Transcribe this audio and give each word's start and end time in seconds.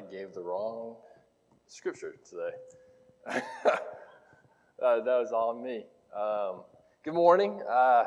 I 0.00 0.10
gave 0.10 0.32
the 0.32 0.40
wrong 0.40 0.96
scripture 1.66 2.14
today. 2.28 2.56
uh, 3.36 5.00
that 5.00 5.04
was 5.04 5.30
all 5.30 5.52
me. 5.52 5.84
Um, 6.16 6.62
good 7.04 7.12
morning. 7.12 7.60
Uh, 7.68 8.04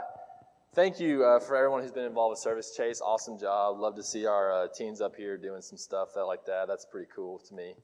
thank 0.73 0.99
you 0.99 1.23
uh, 1.23 1.39
for 1.39 1.55
everyone 1.55 1.83
who's 1.83 1.91
been 1.91 2.05
involved 2.05 2.31
with 2.31 2.39
Service 2.39 2.75
Chase. 2.75 2.99
Awesome 2.99 3.37
job. 3.37 3.79
Love 3.79 3.95
to 3.97 4.03
see 4.03 4.25
our 4.25 4.51
uh, 4.51 4.67
teens 4.73 5.01
up 5.01 5.15
here 5.15 5.37
doing 5.37 5.61
some 5.61 5.77
stuff 5.77 6.15
that 6.15 6.23
like 6.23 6.45
that. 6.45 6.67
That's 6.67 6.85
pretty 6.85 7.07
cool 7.15 7.37
to 7.47 7.53
me. 7.53 7.75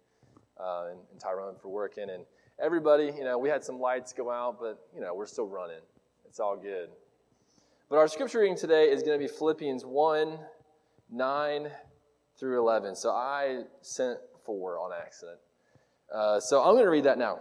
Uh, 0.59 0.87
and, 0.89 0.99
and 1.11 1.19
Tyrone 1.19 1.55
for 1.61 1.69
working 1.69 2.09
and 2.09 2.25
everybody. 2.59 3.13
You 3.15 3.25
know, 3.25 3.37
we 3.37 3.49
had 3.49 3.63
some 3.63 3.79
lights 3.79 4.11
go 4.11 4.31
out, 4.31 4.59
but 4.59 4.87
you 4.95 5.01
know 5.01 5.13
we're 5.13 5.27
still 5.27 5.47
running. 5.47 5.81
It's 6.27 6.39
all 6.39 6.57
good. 6.57 6.89
But 7.89 7.99
our 7.99 8.07
scripture 8.07 8.39
reading 8.39 8.57
today 8.57 8.85
is 8.85 9.03
going 9.03 9.19
to 9.19 9.23
be 9.23 9.31
Philippians 9.31 9.85
one 9.85 10.39
nine 11.11 11.69
through 12.39 12.59
11. 12.59 12.95
So 12.95 13.11
I 13.11 13.63
sent 13.81 14.19
four 14.45 14.79
on 14.79 14.91
accident. 14.93 15.39
Uh, 16.13 16.39
so 16.39 16.63
I'm 16.63 16.73
going 16.73 16.85
to 16.85 16.89
read 16.89 17.03
that 17.03 17.17
now. 17.17 17.39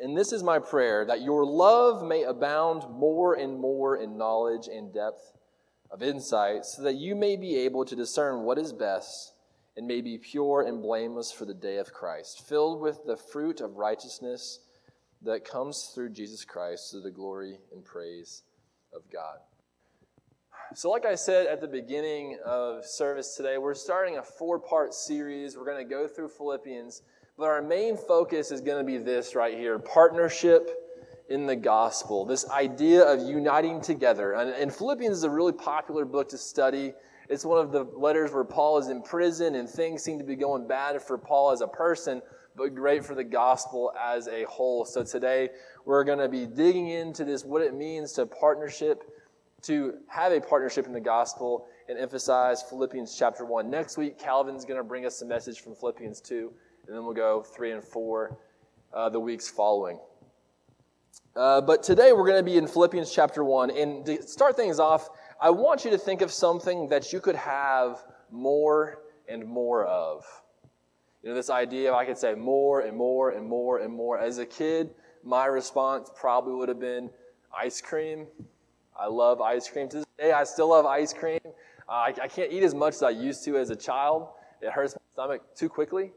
And 0.00 0.16
this 0.16 0.32
is 0.32 0.42
my 0.42 0.58
prayer 0.58 1.04
that 1.04 1.22
your 1.22 1.44
love 1.44 2.06
may 2.06 2.22
abound 2.22 2.84
more 2.90 3.34
and 3.34 3.58
more 3.58 3.96
in 3.96 4.16
knowledge 4.16 4.66
and 4.66 4.92
depth 4.92 5.32
of 5.90 6.02
insight, 6.02 6.64
so 6.64 6.82
that 6.82 6.94
you 6.94 7.14
may 7.14 7.36
be 7.36 7.56
able 7.56 7.84
to 7.84 7.96
discern 7.96 8.42
what 8.42 8.58
is 8.58 8.72
best 8.72 9.34
and 9.76 9.86
may 9.86 10.00
be 10.00 10.18
pure 10.18 10.64
and 10.66 10.82
blameless 10.82 11.32
for 11.32 11.44
the 11.44 11.54
day 11.54 11.78
of 11.78 11.92
Christ, 11.92 12.46
filled 12.48 12.80
with 12.80 13.04
the 13.06 13.16
fruit 13.16 13.60
of 13.60 13.76
righteousness 13.76 14.60
that 15.22 15.44
comes 15.44 15.90
through 15.94 16.10
Jesus 16.10 16.44
Christ 16.44 16.92
to 16.92 17.00
the 17.00 17.10
glory 17.10 17.58
and 17.72 17.84
praise 17.84 18.42
of 18.94 19.02
God. 19.12 19.38
So, 20.72 20.88
like 20.88 21.04
I 21.04 21.16
said 21.16 21.48
at 21.48 21.60
the 21.60 21.66
beginning 21.66 22.38
of 22.44 22.86
service 22.86 23.34
today, 23.34 23.58
we're 23.58 23.74
starting 23.74 24.18
a 24.18 24.22
four 24.22 24.60
part 24.60 24.94
series. 24.94 25.56
We're 25.56 25.64
going 25.64 25.84
to 25.84 25.90
go 25.90 26.06
through 26.06 26.28
Philippians, 26.28 27.02
but 27.36 27.46
our 27.46 27.60
main 27.60 27.96
focus 27.96 28.52
is 28.52 28.60
going 28.60 28.78
to 28.78 28.84
be 28.84 28.96
this 28.96 29.34
right 29.34 29.58
here 29.58 29.80
partnership 29.80 30.70
in 31.28 31.44
the 31.44 31.56
gospel. 31.56 32.24
This 32.24 32.48
idea 32.50 33.02
of 33.02 33.28
uniting 33.28 33.80
together. 33.80 34.34
And, 34.34 34.50
and 34.50 34.72
Philippians 34.72 35.16
is 35.16 35.24
a 35.24 35.30
really 35.30 35.52
popular 35.52 36.04
book 36.04 36.28
to 36.28 36.38
study. 36.38 36.92
It's 37.28 37.44
one 37.44 37.58
of 37.58 37.72
the 37.72 37.82
letters 37.82 38.30
where 38.30 38.44
Paul 38.44 38.78
is 38.78 38.86
in 38.86 39.02
prison 39.02 39.56
and 39.56 39.68
things 39.68 40.04
seem 40.04 40.18
to 40.20 40.24
be 40.24 40.36
going 40.36 40.68
bad 40.68 41.02
for 41.02 41.18
Paul 41.18 41.50
as 41.50 41.62
a 41.62 41.68
person, 41.68 42.22
but 42.54 42.76
great 42.76 43.04
for 43.04 43.16
the 43.16 43.24
gospel 43.24 43.92
as 44.00 44.28
a 44.28 44.44
whole. 44.44 44.84
So 44.84 45.02
today 45.02 45.48
we're 45.84 46.04
going 46.04 46.20
to 46.20 46.28
be 46.28 46.46
digging 46.46 46.90
into 46.90 47.24
this, 47.24 47.44
what 47.44 47.60
it 47.60 47.74
means 47.74 48.12
to 48.12 48.26
partnership 48.26 49.02
to 49.62 49.94
have 50.08 50.32
a 50.32 50.40
partnership 50.40 50.86
in 50.86 50.92
the 50.92 51.00
gospel 51.00 51.66
and 51.88 51.98
emphasize 51.98 52.62
Philippians 52.62 53.16
chapter 53.16 53.44
1. 53.44 53.68
Next 53.68 53.96
week, 53.96 54.18
Calvin's 54.18 54.64
going 54.64 54.78
to 54.78 54.84
bring 54.84 55.06
us 55.06 55.22
a 55.22 55.26
message 55.26 55.60
from 55.60 55.74
Philippians 55.74 56.20
2, 56.20 56.52
and 56.86 56.96
then 56.96 57.04
we'll 57.04 57.14
go 57.14 57.42
3 57.42 57.72
and 57.72 57.84
4 57.84 58.38
uh, 58.92 59.08
the 59.08 59.20
weeks 59.20 59.48
following. 59.48 59.98
Uh, 61.36 61.60
but 61.60 61.82
today 61.82 62.12
we're 62.12 62.26
going 62.26 62.38
to 62.38 62.42
be 62.42 62.56
in 62.56 62.66
Philippians 62.66 63.12
chapter 63.12 63.44
1. 63.44 63.70
And 63.70 64.04
to 64.06 64.22
start 64.22 64.56
things 64.56 64.80
off, 64.80 65.10
I 65.40 65.50
want 65.50 65.84
you 65.84 65.90
to 65.90 65.98
think 65.98 66.22
of 66.22 66.32
something 66.32 66.88
that 66.88 67.12
you 67.12 67.20
could 67.20 67.36
have 67.36 68.02
more 68.30 69.02
and 69.28 69.46
more 69.46 69.84
of. 69.86 70.24
You 71.22 71.30
know, 71.30 71.34
this 71.34 71.50
idea 71.50 71.90
of 71.90 71.96
I 71.96 72.04
could 72.04 72.18
say 72.18 72.34
more 72.34 72.80
and 72.80 72.96
more 72.96 73.30
and 73.30 73.46
more 73.46 73.78
and 73.78 73.92
more. 73.92 74.18
As 74.18 74.38
a 74.38 74.46
kid, 74.46 74.90
my 75.22 75.46
response 75.46 76.10
probably 76.14 76.54
would 76.54 76.68
have 76.68 76.80
been 76.80 77.10
ice 77.56 77.80
cream 77.80 78.26
I 78.98 79.06
love 79.06 79.40
ice 79.40 79.68
cream. 79.68 79.88
To 79.90 79.98
this 79.98 80.06
day, 80.18 80.32
I 80.32 80.44
still 80.44 80.70
love 80.70 80.86
ice 80.86 81.12
cream. 81.12 81.40
Uh, 81.44 81.92
I, 81.92 82.14
I, 82.22 82.28
can't 82.28 82.52
eat 82.52 82.62
as 82.62 82.74
much 82.74 82.94
as 82.94 83.02
I 83.02 83.10
used 83.10 83.44
to 83.44 83.56
as 83.56 83.70
a 83.70 83.76
child. 83.76 84.28
It 84.60 84.70
hurts 84.70 84.94
my 84.94 85.00
stomach 85.14 85.42
too 85.54 85.68
quickly. 85.68 86.12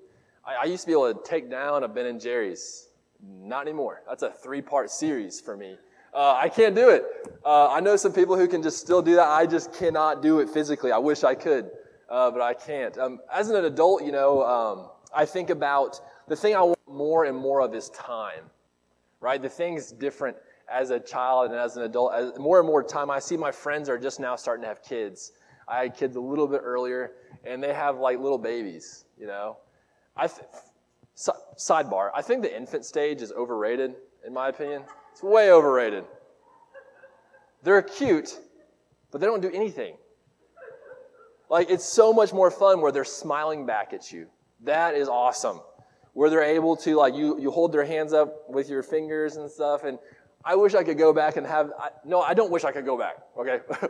I, 0.46 0.56
I 0.56 0.64
used 0.66 0.82
to 0.84 0.88
be 0.88 0.94
able 0.94 1.14
to 1.14 1.20
take 1.24 1.50
down 1.50 1.84
a 1.84 1.88
Ben 1.88 2.06
and 2.06 2.20
Jerry's. 2.20 2.90
Not 3.26 3.62
anymore. 3.62 4.02
That's 4.08 4.24
a 4.24 4.32
three-part 4.32 4.92
series 4.92 5.40
for 5.40 5.56
me. 5.56 5.78
Uh, 6.14 6.36
I 6.36 6.50
can't 6.50 6.76
do 6.76 6.90
it. 6.90 7.06
Uh, 7.44 7.70
I 7.72 7.80
know 7.80 7.96
some 7.96 8.14
people 8.14 8.38
who 8.38 8.48
can 8.48 8.62
just 8.62 8.80
still 8.80 9.02
do 9.02 9.16
that. 9.16 9.28
I 9.28 9.48
just 9.48 9.74
cannot 9.74 10.22
do 10.22 10.40
it 10.40 10.50
physically. 10.50 10.92
I 10.92 10.98
wish 10.98 11.24
I 11.24 11.34
could, 11.34 11.72
uh, 12.10 12.30
but 12.30 12.42
I 12.42 12.54
can't. 12.54 12.96
Um, 12.98 13.20
as 13.34 13.50
an 13.50 13.64
adult, 13.64 14.04
you 14.04 14.12
know, 14.12 14.44
um, 14.44 14.90
I 15.16 15.26
think 15.26 15.50
about 15.50 16.00
the 16.28 16.36
thing 16.36 16.56
I 16.56 16.62
want 16.62 16.80
more 16.88 17.26
and 17.26 17.36
more 17.36 17.62
of 17.62 17.74
is 17.74 17.90
time, 17.90 18.44
right? 19.22 19.42
The 19.42 19.50
thing's 19.50 19.92
different 19.92 20.38
as 20.74 20.90
a 20.90 21.00
child 21.00 21.52
and 21.52 21.60
as 21.60 21.78
an 21.78 21.84
adult, 21.84 22.14
as 22.14 22.38
more 22.40 22.60
and 22.60 22.68
more 22.68 22.84
time, 22.84 23.12
I 23.12 23.20
see 23.20 23.38
my 23.38 23.52
friends 23.52 23.90
are 23.90 23.98
just 23.98 24.20
now 24.20 24.36
starting 24.36 24.64
to 24.64 24.68
have 24.68 24.82
kids. 24.82 25.34
I 25.68 25.84
had 25.84 25.96
kids 25.96 26.16
a 26.16 26.20
little 26.20 26.48
bit 26.48 26.62
earlier, 26.64 27.12
and 27.46 27.62
they 27.62 27.74
have 27.74 28.00
like 28.00 28.20
little 28.20 28.38
babies, 28.38 29.06
you 29.18 29.28
know. 29.28 29.58
I 30.18 30.28
th- 30.28 30.48
sidebar, 31.58 32.10
I 32.16 32.22
think 32.22 32.42
the 32.42 32.56
infant 32.56 32.86
stage 32.86 33.22
is 33.22 33.32
overrated, 33.32 33.96
in 34.26 34.34
my 34.34 34.50
opinion. 34.50 34.84
It's 35.12 35.22
way 35.22 35.52
overrated. 35.52 36.06
They're 37.62 37.82
cute, 37.82 38.40
but 39.12 39.22
they 39.22 39.28
don't 39.28 39.42
do 39.42 39.52
anything. 39.54 39.96
Like, 41.50 41.70
it's 41.70 41.86
so 41.86 42.12
much 42.12 42.34
more 42.34 42.50
fun 42.50 42.82
where 42.82 42.92
they're 42.92 43.06
smiling 43.06 43.66
back 43.66 43.94
at 43.94 44.12
you. 44.12 44.28
That 44.62 44.96
is 44.96 45.08
awesome. 45.08 45.62
Where 46.14 46.30
they're 46.30 46.44
able 46.44 46.76
to, 46.78 46.96
like, 46.96 47.14
you, 47.14 47.40
you 47.40 47.52
hold 47.52 47.72
their 47.72 47.86
hands 47.86 48.12
up 48.12 48.50
with 48.50 48.70
your 48.70 48.82
fingers 48.82 49.36
and 49.36 49.50
stuff, 49.50 49.84
and 49.84 50.00
I 50.46 50.56
wish 50.56 50.74
I 50.76 50.84
could 50.84 50.98
go 50.98 51.14
back 51.14 51.38
and 51.38 51.48
have, 51.48 51.72
I, 51.80 51.90
no, 52.06 52.22
I 52.22 52.34
don't 52.34 52.52
wish 52.52 52.64
I 52.64 52.72
could 52.72 52.86
go 52.86 52.98
back, 52.98 53.16
okay? 53.38 53.60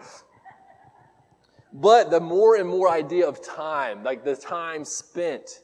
but 1.73 2.11
the 2.11 2.19
more 2.19 2.55
and 2.55 2.69
more 2.69 2.89
idea 2.89 3.27
of 3.27 3.43
time, 3.43 4.03
like 4.03 4.23
the 4.23 4.35
time 4.35 4.85
spent 4.85 5.61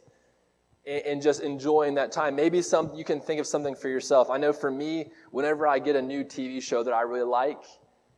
and 0.89 1.21
just 1.21 1.41
enjoying 1.41 1.93
that 1.95 2.11
time. 2.11 2.35
Maybe 2.35 2.61
some, 2.61 2.93
you 2.95 3.03
can 3.03 3.19
think 3.19 3.39
of 3.39 3.45
something 3.45 3.75
for 3.75 3.89
yourself. 3.89 4.29
I 4.29 4.37
know 4.37 4.51
for 4.51 4.71
me, 4.71 5.11
whenever 5.31 5.67
I 5.67 5.77
get 5.77 5.95
a 5.95 6.01
new 6.01 6.23
TV 6.23 6.61
show 6.61 6.83
that 6.83 6.93
I 6.93 7.01
really 7.01 7.25
like, 7.25 7.61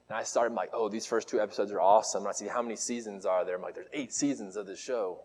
and 0.07 0.17
I 0.17 0.23
start, 0.23 0.53
like, 0.53 0.69
oh, 0.73 0.89
these 0.89 1.05
first 1.05 1.27
two 1.27 1.41
episodes 1.41 1.71
are 1.71 1.81
awesome. 1.81 2.23
And 2.23 2.29
I 2.29 2.33
see 2.33 2.47
how 2.47 2.61
many 2.61 2.75
seasons 2.75 3.25
are 3.25 3.45
there. 3.45 3.55
I'm 3.55 3.61
like, 3.61 3.75
there's 3.75 3.87
eight 3.93 4.13
seasons 4.13 4.55
of 4.55 4.67
this 4.67 4.79
show. 4.79 5.19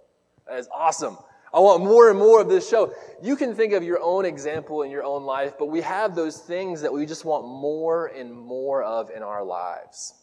That 0.49 0.59
is 0.59 0.69
awesome. 0.73 1.19
I 1.55 1.61
want 1.61 1.83
more 1.83 2.11
and 2.11 2.19
more 2.19 2.41
of 2.41 2.49
this 2.49 2.69
show. 2.69 2.93
You 3.23 3.37
can 3.37 3.55
think 3.55 3.73
of 3.73 3.83
your 3.83 4.01
own 4.03 4.25
example 4.25 4.83
in 4.83 4.91
your 4.91 5.05
own 5.05 5.25
life, 5.25 5.55
but 5.59 5.67
we 5.67 5.81
have 5.81 6.15
those 6.15 6.39
things 6.39 6.81
that 6.83 6.93
we 6.93 7.07
just 7.07 7.25
want 7.25 7.47
more 7.47 8.07
and 8.07 8.33
more 8.33 8.83
of 8.83 9.11
in 9.11 9.23
our 9.23 9.45
lives. 9.45 10.15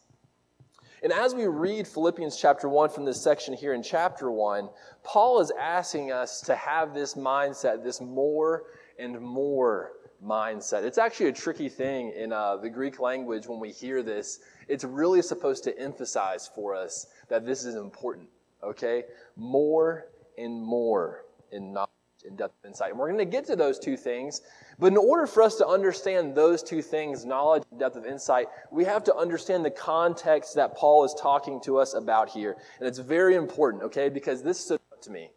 And 1.03 1.11
as 1.11 1.35
we 1.35 1.47
read 1.47 1.85
Philippians 1.85 2.37
chapter 2.37 2.69
1 2.69 2.89
from 2.89 3.03
this 3.03 3.21
section 3.21 3.53
here 3.53 3.73
in 3.73 3.83
chapter 3.83 4.31
1, 4.31 4.69
Paul 5.03 5.41
is 5.41 5.51
asking 5.59 6.13
us 6.13 6.39
to 6.41 6.55
have 6.55 6.93
this 6.93 7.15
mindset, 7.15 7.83
this 7.83 7.99
more 7.99 8.63
and 8.97 9.19
more 9.19 9.91
mindset. 10.25 10.83
It's 10.83 10.97
actually 10.97 11.27
a 11.27 11.33
tricky 11.33 11.67
thing 11.67 12.13
in 12.15 12.31
uh, 12.31 12.55
the 12.55 12.69
Greek 12.69 12.99
language 12.99 13.47
when 13.47 13.59
we 13.59 13.71
hear 13.71 14.01
this. 14.01 14.39
It's 14.69 14.85
really 14.85 15.21
supposed 15.21 15.65
to 15.65 15.77
emphasize 15.77 16.49
for 16.55 16.73
us 16.73 17.07
that 17.27 17.45
this 17.45 17.65
is 17.65 17.75
important, 17.75 18.29
okay? 18.63 19.03
More 19.35 20.07
and 20.37 20.61
more 20.61 21.25
in 21.51 21.73
knowledge 21.73 21.89
and 22.25 22.37
depth 22.37 22.55
of 22.63 22.69
insight. 22.69 22.91
And 22.91 22.99
we're 22.99 23.07
going 23.07 23.19
to 23.19 23.25
get 23.25 23.45
to 23.45 23.55
those 23.55 23.79
two 23.79 23.97
things. 23.97 24.41
But 24.79 24.87
in 24.87 24.97
order 24.97 25.27
for 25.27 25.43
us 25.43 25.55
to 25.55 25.67
understand 25.67 26.35
those 26.35 26.63
two 26.63 26.81
things, 26.81 27.25
knowledge 27.25 27.63
and 27.71 27.79
depth 27.79 27.95
of 27.95 28.05
insight, 28.05 28.47
we 28.71 28.85
have 28.85 29.03
to 29.05 29.15
understand 29.15 29.65
the 29.65 29.71
context 29.71 30.55
that 30.55 30.75
Paul 30.75 31.03
is 31.03 31.13
talking 31.19 31.59
to 31.61 31.77
us 31.77 31.93
about 31.93 32.29
here. 32.29 32.55
And 32.79 32.87
it's 32.87 32.99
very 32.99 33.35
important, 33.35 33.83
okay, 33.83 34.09
because 34.09 34.41
this 34.41 34.59
stood 34.59 34.79
out 34.91 35.01
to 35.03 35.11
me. 35.11 35.31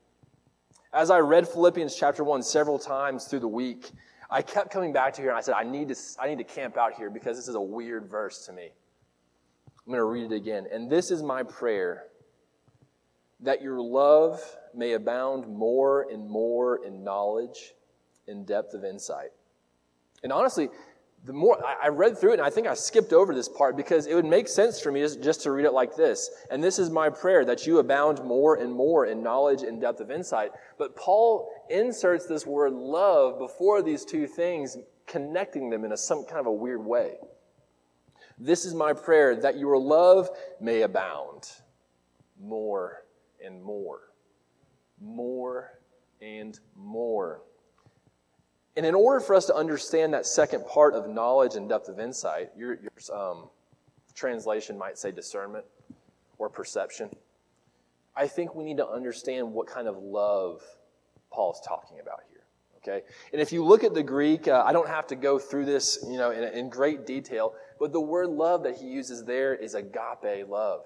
As 0.92 1.10
I 1.10 1.18
read 1.18 1.46
Philippians 1.48 1.94
chapter 1.94 2.24
1 2.24 2.42
several 2.42 2.78
times 2.78 3.26
through 3.26 3.40
the 3.40 3.48
week, 3.48 3.90
I 4.30 4.42
kept 4.42 4.70
coming 4.70 4.92
back 4.92 5.12
to 5.14 5.20
here 5.20 5.30
and 5.30 5.38
I 5.38 5.42
said, 5.42 5.54
I 5.54 5.62
need 5.62 5.88
to, 5.88 5.96
I 6.18 6.28
need 6.28 6.38
to 6.38 6.44
camp 6.44 6.76
out 6.76 6.94
here 6.94 7.10
because 7.10 7.36
this 7.36 7.48
is 7.48 7.54
a 7.54 7.60
weird 7.60 8.06
verse 8.06 8.46
to 8.46 8.52
me. 8.52 8.70
I'm 9.86 9.92
going 9.92 9.98
to 9.98 10.04
read 10.04 10.32
it 10.32 10.34
again. 10.34 10.66
And 10.72 10.90
this 10.90 11.10
is 11.10 11.22
my 11.22 11.42
prayer 11.42 12.06
that 13.40 13.62
your 13.62 13.80
love 13.80 14.40
may 14.74 14.92
abound 14.92 15.46
more 15.46 16.06
and 16.10 16.28
more 16.28 16.84
in 16.84 17.04
knowledge 17.04 17.74
and 18.28 18.46
depth 18.46 18.74
of 18.74 18.84
insight. 18.84 19.30
And 20.22 20.32
honestly, 20.32 20.68
the 21.24 21.32
more 21.32 21.60
I 21.82 21.88
read 21.88 22.16
through 22.16 22.32
it, 22.32 22.38
and 22.38 22.46
I 22.46 22.50
think 22.50 22.66
I 22.66 22.74
skipped 22.74 23.12
over 23.12 23.34
this 23.34 23.48
part 23.48 23.76
because 23.76 24.06
it 24.06 24.14
would 24.14 24.24
make 24.24 24.46
sense 24.46 24.80
for 24.80 24.92
me 24.92 25.00
just, 25.00 25.42
to 25.42 25.50
read 25.50 25.64
it 25.64 25.72
like 25.72 25.96
this. 25.96 26.30
And 26.50 26.62
this 26.62 26.78
is 26.78 26.88
my 26.88 27.10
prayer 27.10 27.44
that 27.44 27.66
you 27.66 27.78
abound 27.78 28.22
more 28.22 28.56
and 28.56 28.72
more 28.72 29.06
in 29.06 29.22
knowledge 29.22 29.62
and 29.62 29.80
depth 29.80 30.00
of 30.00 30.10
insight. 30.10 30.52
But 30.78 30.94
Paul 30.94 31.50
inserts 31.68 32.26
this 32.26 32.46
word 32.46 32.72
love 32.72 33.38
before 33.38 33.82
these 33.82 34.04
two 34.04 34.26
things, 34.26 34.78
connecting 35.06 35.68
them 35.68 35.84
in 35.84 35.92
a, 35.92 35.96
some 35.96 36.24
kind 36.24 36.40
of 36.40 36.46
a 36.46 36.52
weird 36.52 36.84
way. 36.84 37.14
This 38.38 38.64
is 38.64 38.74
my 38.74 38.92
prayer 38.92 39.34
that 39.36 39.58
your 39.58 39.78
love 39.78 40.28
may 40.60 40.82
abound 40.82 41.50
more 42.40 43.02
and 43.44 43.62
more. 43.62 44.00
More 45.00 45.72
and 46.20 46.58
more. 46.74 47.42
And 48.76 48.84
in 48.84 48.94
order 48.94 49.20
for 49.20 49.34
us 49.34 49.46
to 49.46 49.54
understand 49.54 50.12
that 50.12 50.26
second 50.26 50.66
part 50.66 50.94
of 50.94 51.08
knowledge 51.08 51.54
and 51.54 51.68
depth 51.68 51.88
of 51.88 51.98
insight, 51.98 52.50
your, 52.56 52.74
your 52.74 53.18
um, 53.18 53.48
translation 54.14 54.76
might 54.76 54.98
say 54.98 55.10
discernment 55.10 55.64
or 56.38 56.50
perception. 56.50 57.10
I 58.14 58.26
think 58.26 58.54
we 58.54 58.64
need 58.64 58.78
to 58.78 58.88
understand 58.88 59.52
what 59.52 59.66
kind 59.66 59.88
of 59.88 59.98
love 59.98 60.62
Paul's 61.30 61.60
talking 61.66 62.00
about 62.00 62.20
here. 62.30 62.42
Okay? 62.78 63.06
And 63.32 63.40
if 63.40 63.52
you 63.52 63.64
look 63.64 63.84
at 63.84 63.94
the 63.94 64.02
Greek, 64.02 64.48
uh, 64.48 64.62
I 64.66 64.72
don't 64.72 64.88
have 64.88 65.06
to 65.08 65.16
go 65.16 65.38
through 65.38 65.64
this, 65.64 66.04
you 66.08 66.16
know, 66.16 66.30
in, 66.30 66.44
in 66.44 66.68
great 66.68 67.06
detail, 67.06 67.54
but 67.78 67.92
the 67.92 68.00
word 68.00 68.28
love 68.28 68.62
that 68.64 68.76
he 68.76 68.86
uses 68.86 69.24
there 69.24 69.54
is 69.54 69.74
agape 69.74 70.48
love. 70.48 70.84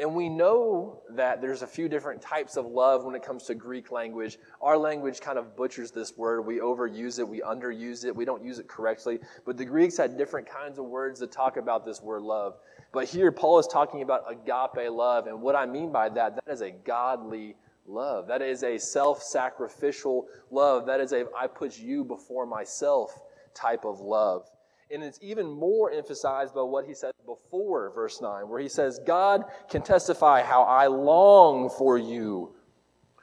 And 0.00 0.14
we 0.14 0.28
know 0.28 1.02
that 1.10 1.40
there's 1.40 1.62
a 1.62 1.66
few 1.66 1.88
different 1.88 2.22
types 2.22 2.56
of 2.56 2.66
love 2.66 3.04
when 3.04 3.16
it 3.16 3.22
comes 3.22 3.44
to 3.44 3.54
Greek 3.54 3.90
language. 3.90 4.38
Our 4.62 4.78
language 4.78 5.20
kind 5.20 5.38
of 5.38 5.56
butchers 5.56 5.90
this 5.90 6.16
word. 6.16 6.46
We 6.46 6.60
overuse 6.60 7.18
it, 7.18 7.28
we 7.28 7.40
underuse 7.40 8.04
it, 8.04 8.14
we 8.14 8.24
don't 8.24 8.44
use 8.44 8.60
it 8.60 8.68
correctly. 8.68 9.18
But 9.44 9.56
the 9.56 9.64
Greeks 9.64 9.96
had 9.96 10.16
different 10.16 10.48
kinds 10.48 10.78
of 10.78 10.84
words 10.84 11.18
to 11.18 11.26
talk 11.26 11.56
about 11.56 11.84
this 11.84 12.00
word 12.00 12.22
love. 12.22 12.58
But 12.92 13.08
here, 13.08 13.32
Paul 13.32 13.58
is 13.58 13.66
talking 13.66 14.02
about 14.02 14.24
agape 14.30 14.88
love. 14.90 15.26
And 15.26 15.42
what 15.42 15.56
I 15.56 15.66
mean 15.66 15.90
by 15.90 16.08
that, 16.10 16.36
that 16.36 16.52
is 16.52 16.60
a 16.60 16.70
godly 16.70 17.56
love. 17.84 18.28
That 18.28 18.40
is 18.40 18.62
a 18.62 18.78
self 18.78 19.20
sacrificial 19.20 20.28
love. 20.52 20.86
That 20.86 21.00
is 21.00 21.12
a 21.12 21.26
I 21.36 21.48
put 21.48 21.76
you 21.76 22.04
before 22.04 22.46
myself 22.46 23.20
type 23.52 23.84
of 23.84 23.98
love. 24.00 24.48
And 24.90 25.02
it's 25.02 25.18
even 25.20 25.50
more 25.50 25.90
emphasized 25.90 26.54
by 26.54 26.62
what 26.62 26.86
he 26.86 26.94
said 26.94 27.12
before 27.26 27.90
verse 27.90 28.20
9, 28.22 28.48
where 28.48 28.60
he 28.60 28.68
says, 28.68 28.98
God 29.06 29.44
can 29.68 29.82
testify 29.82 30.42
how 30.42 30.62
I 30.62 30.86
long 30.86 31.68
for 31.68 31.98
you 31.98 32.54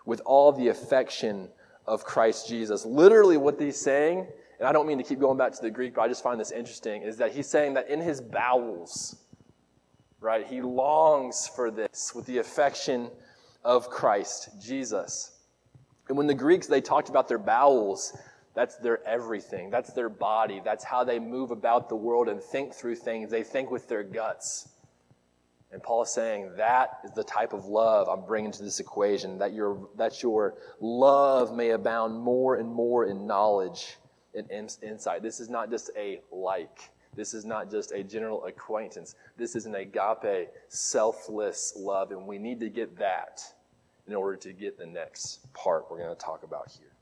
with 0.06 0.22
all 0.26 0.52
the 0.52 0.68
affection 0.68 1.50
of 1.88 2.04
Christ 2.04 2.48
Jesus. 2.48 2.86
Literally, 2.86 3.38
what 3.38 3.60
he's 3.60 3.80
saying, 3.82 4.28
and 4.60 4.68
I 4.68 4.72
don't 4.72 4.88
mean 4.88 5.00
to 5.00 5.04
keep 5.04 5.20
going 5.20 5.38
back 5.38 5.54
to 5.54 5.62
the 5.62 5.72
Greek, 5.72 5.96
but 5.96 6.02
I 6.02 6.08
just 6.08 6.22
find 6.24 6.40
this 6.40 6.52
interesting, 6.52 7.02
is 7.02 7.18
that 7.18 7.32
he's 7.32 7.48
saying 7.48 7.74
that 7.74 7.90
in 7.90 8.00
his 8.00 8.22
bowels, 8.22 9.16
right, 10.20 10.46
he 10.46 10.62
longs 10.62 11.48
for 11.48 11.72
this 11.72 12.14
with 12.16 12.26
the 12.28 12.38
affection 12.38 13.10
of 13.64 13.90
Christ 13.90 14.50
Jesus. 14.62 15.32
And 16.08 16.18
when 16.18 16.28
the 16.28 16.36
Greeks, 16.36 16.68
they 16.68 16.82
talked 16.82 17.10
about 17.10 17.28
their 17.28 17.40
bowels, 17.40 18.16
that's 18.56 18.78
their 18.78 19.06
everything. 19.06 19.70
That's 19.70 19.92
their 19.92 20.10
body. 20.10 20.62
That's 20.64 20.84
how 20.84 21.04
they 21.04 21.20
move 21.20 21.52
about 21.52 21.90
the 21.90 21.96
world 21.96 22.30
and 22.30 22.42
think 22.42 22.74
through 22.74 22.96
things. 22.96 23.30
They 23.30 23.44
think 23.44 23.70
with 23.70 23.88
their 23.88 24.04
guts. 24.04 24.70
And 25.72 25.84
Paul 25.84 26.04
is 26.04 26.10
saying 26.10 26.52
that 26.56 27.00
is 27.04 27.12
the 27.12 27.24
type 27.24 27.52
of 27.52 27.66
love 27.66 28.08
I'm 28.08 28.26
bringing 28.26 28.52
to 28.54 28.64
this 28.64 28.80
equation, 28.80 29.38
that 29.40 29.54
your, 29.54 29.90
that 29.98 30.24
your 30.24 30.56
love 30.80 31.54
may 31.54 31.72
abound 31.72 32.18
more 32.18 32.56
and 32.56 32.70
more 32.72 33.06
in 33.06 33.28
knowledge 33.28 33.98
and 34.34 34.50
insight. 34.82 35.22
This 35.22 35.42
is 35.42 35.50
not 35.50 35.70
just 35.70 35.90
a 35.98 36.22
like. 36.32 36.92
This 37.14 37.34
is 37.34 37.44
not 37.44 37.70
just 37.70 37.92
a 37.92 38.04
general 38.04 38.46
acquaintance. 38.46 39.16
This 39.38 39.56
is 39.56 39.66
an 39.66 39.76
agape, 39.76 40.50
selfless 40.70 41.74
love, 41.76 42.12
and 42.12 42.26
we 42.26 42.38
need 42.38 42.60
to 42.62 42.70
get 42.70 42.98
that 42.98 43.42
in 44.08 44.14
order 44.14 44.38
to 44.38 44.54
get 44.54 44.78
the 44.78 44.86
next 44.86 45.52
part 45.54 45.86
we're 45.90 45.98
going 45.98 46.16
to 46.16 46.22
talk 46.22 46.44
about 46.44 46.72
here. 46.72 46.95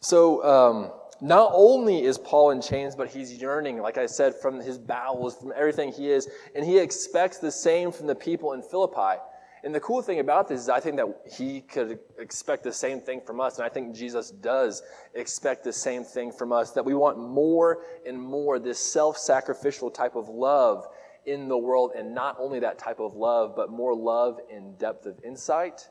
So, 0.00 0.42
um, 0.44 0.92
not 1.20 1.50
only 1.54 2.02
is 2.02 2.16
Paul 2.16 2.52
in 2.52 2.62
chains, 2.62 2.96
but 2.96 3.08
he's 3.08 3.34
yearning, 3.34 3.82
like 3.82 3.98
I 3.98 4.06
said, 4.06 4.34
from 4.34 4.58
his 4.58 4.78
bowels, 4.78 5.36
from 5.36 5.52
everything 5.54 5.92
he 5.92 6.10
is, 6.10 6.28
and 6.54 6.64
he 6.64 6.78
expects 6.78 7.36
the 7.36 7.50
same 7.50 7.92
from 7.92 8.06
the 8.06 8.14
people 8.14 8.54
in 8.54 8.62
Philippi. 8.62 9.20
And 9.62 9.74
the 9.74 9.80
cool 9.80 10.00
thing 10.00 10.20
about 10.20 10.48
this 10.48 10.60
is 10.60 10.68
I 10.70 10.80
think 10.80 10.96
that 10.96 11.06
he 11.30 11.60
could 11.60 11.98
expect 12.18 12.64
the 12.64 12.72
same 12.72 13.02
thing 13.02 13.20
from 13.20 13.38
us, 13.38 13.58
and 13.58 13.66
I 13.66 13.68
think 13.68 13.94
Jesus 13.94 14.30
does 14.30 14.82
expect 15.14 15.64
the 15.64 15.72
same 15.74 16.02
thing 16.02 16.32
from 16.32 16.50
us, 16.50 16.70
that 16.70 16.84
we 16.86 16.94
want 16.94 17.18
more 17.18 17.82
and 18.06 18.18
more 18.18 18.58
this 18.58 18.78
self-sacrificial 18.78 19.90
type 19.90 20.16
of 20.16 20.30
love 20.30 20.88
in 21.26 21.48
the 21.48 21.58
world, 21.58 21.92
and 21.94 22.14
not 22.14 22.36
only 22.38 22.60
that 22.60 22.78
type 22.78 23.00
of 23.00 23.14
love, 23.14 23.54
but 23.54 23.68
more 23.68 23.94
love 23.94 24.40
in 24.48 24.74
depth 24.76 25.04
of 25.04 25.22
insight 25.22 25.90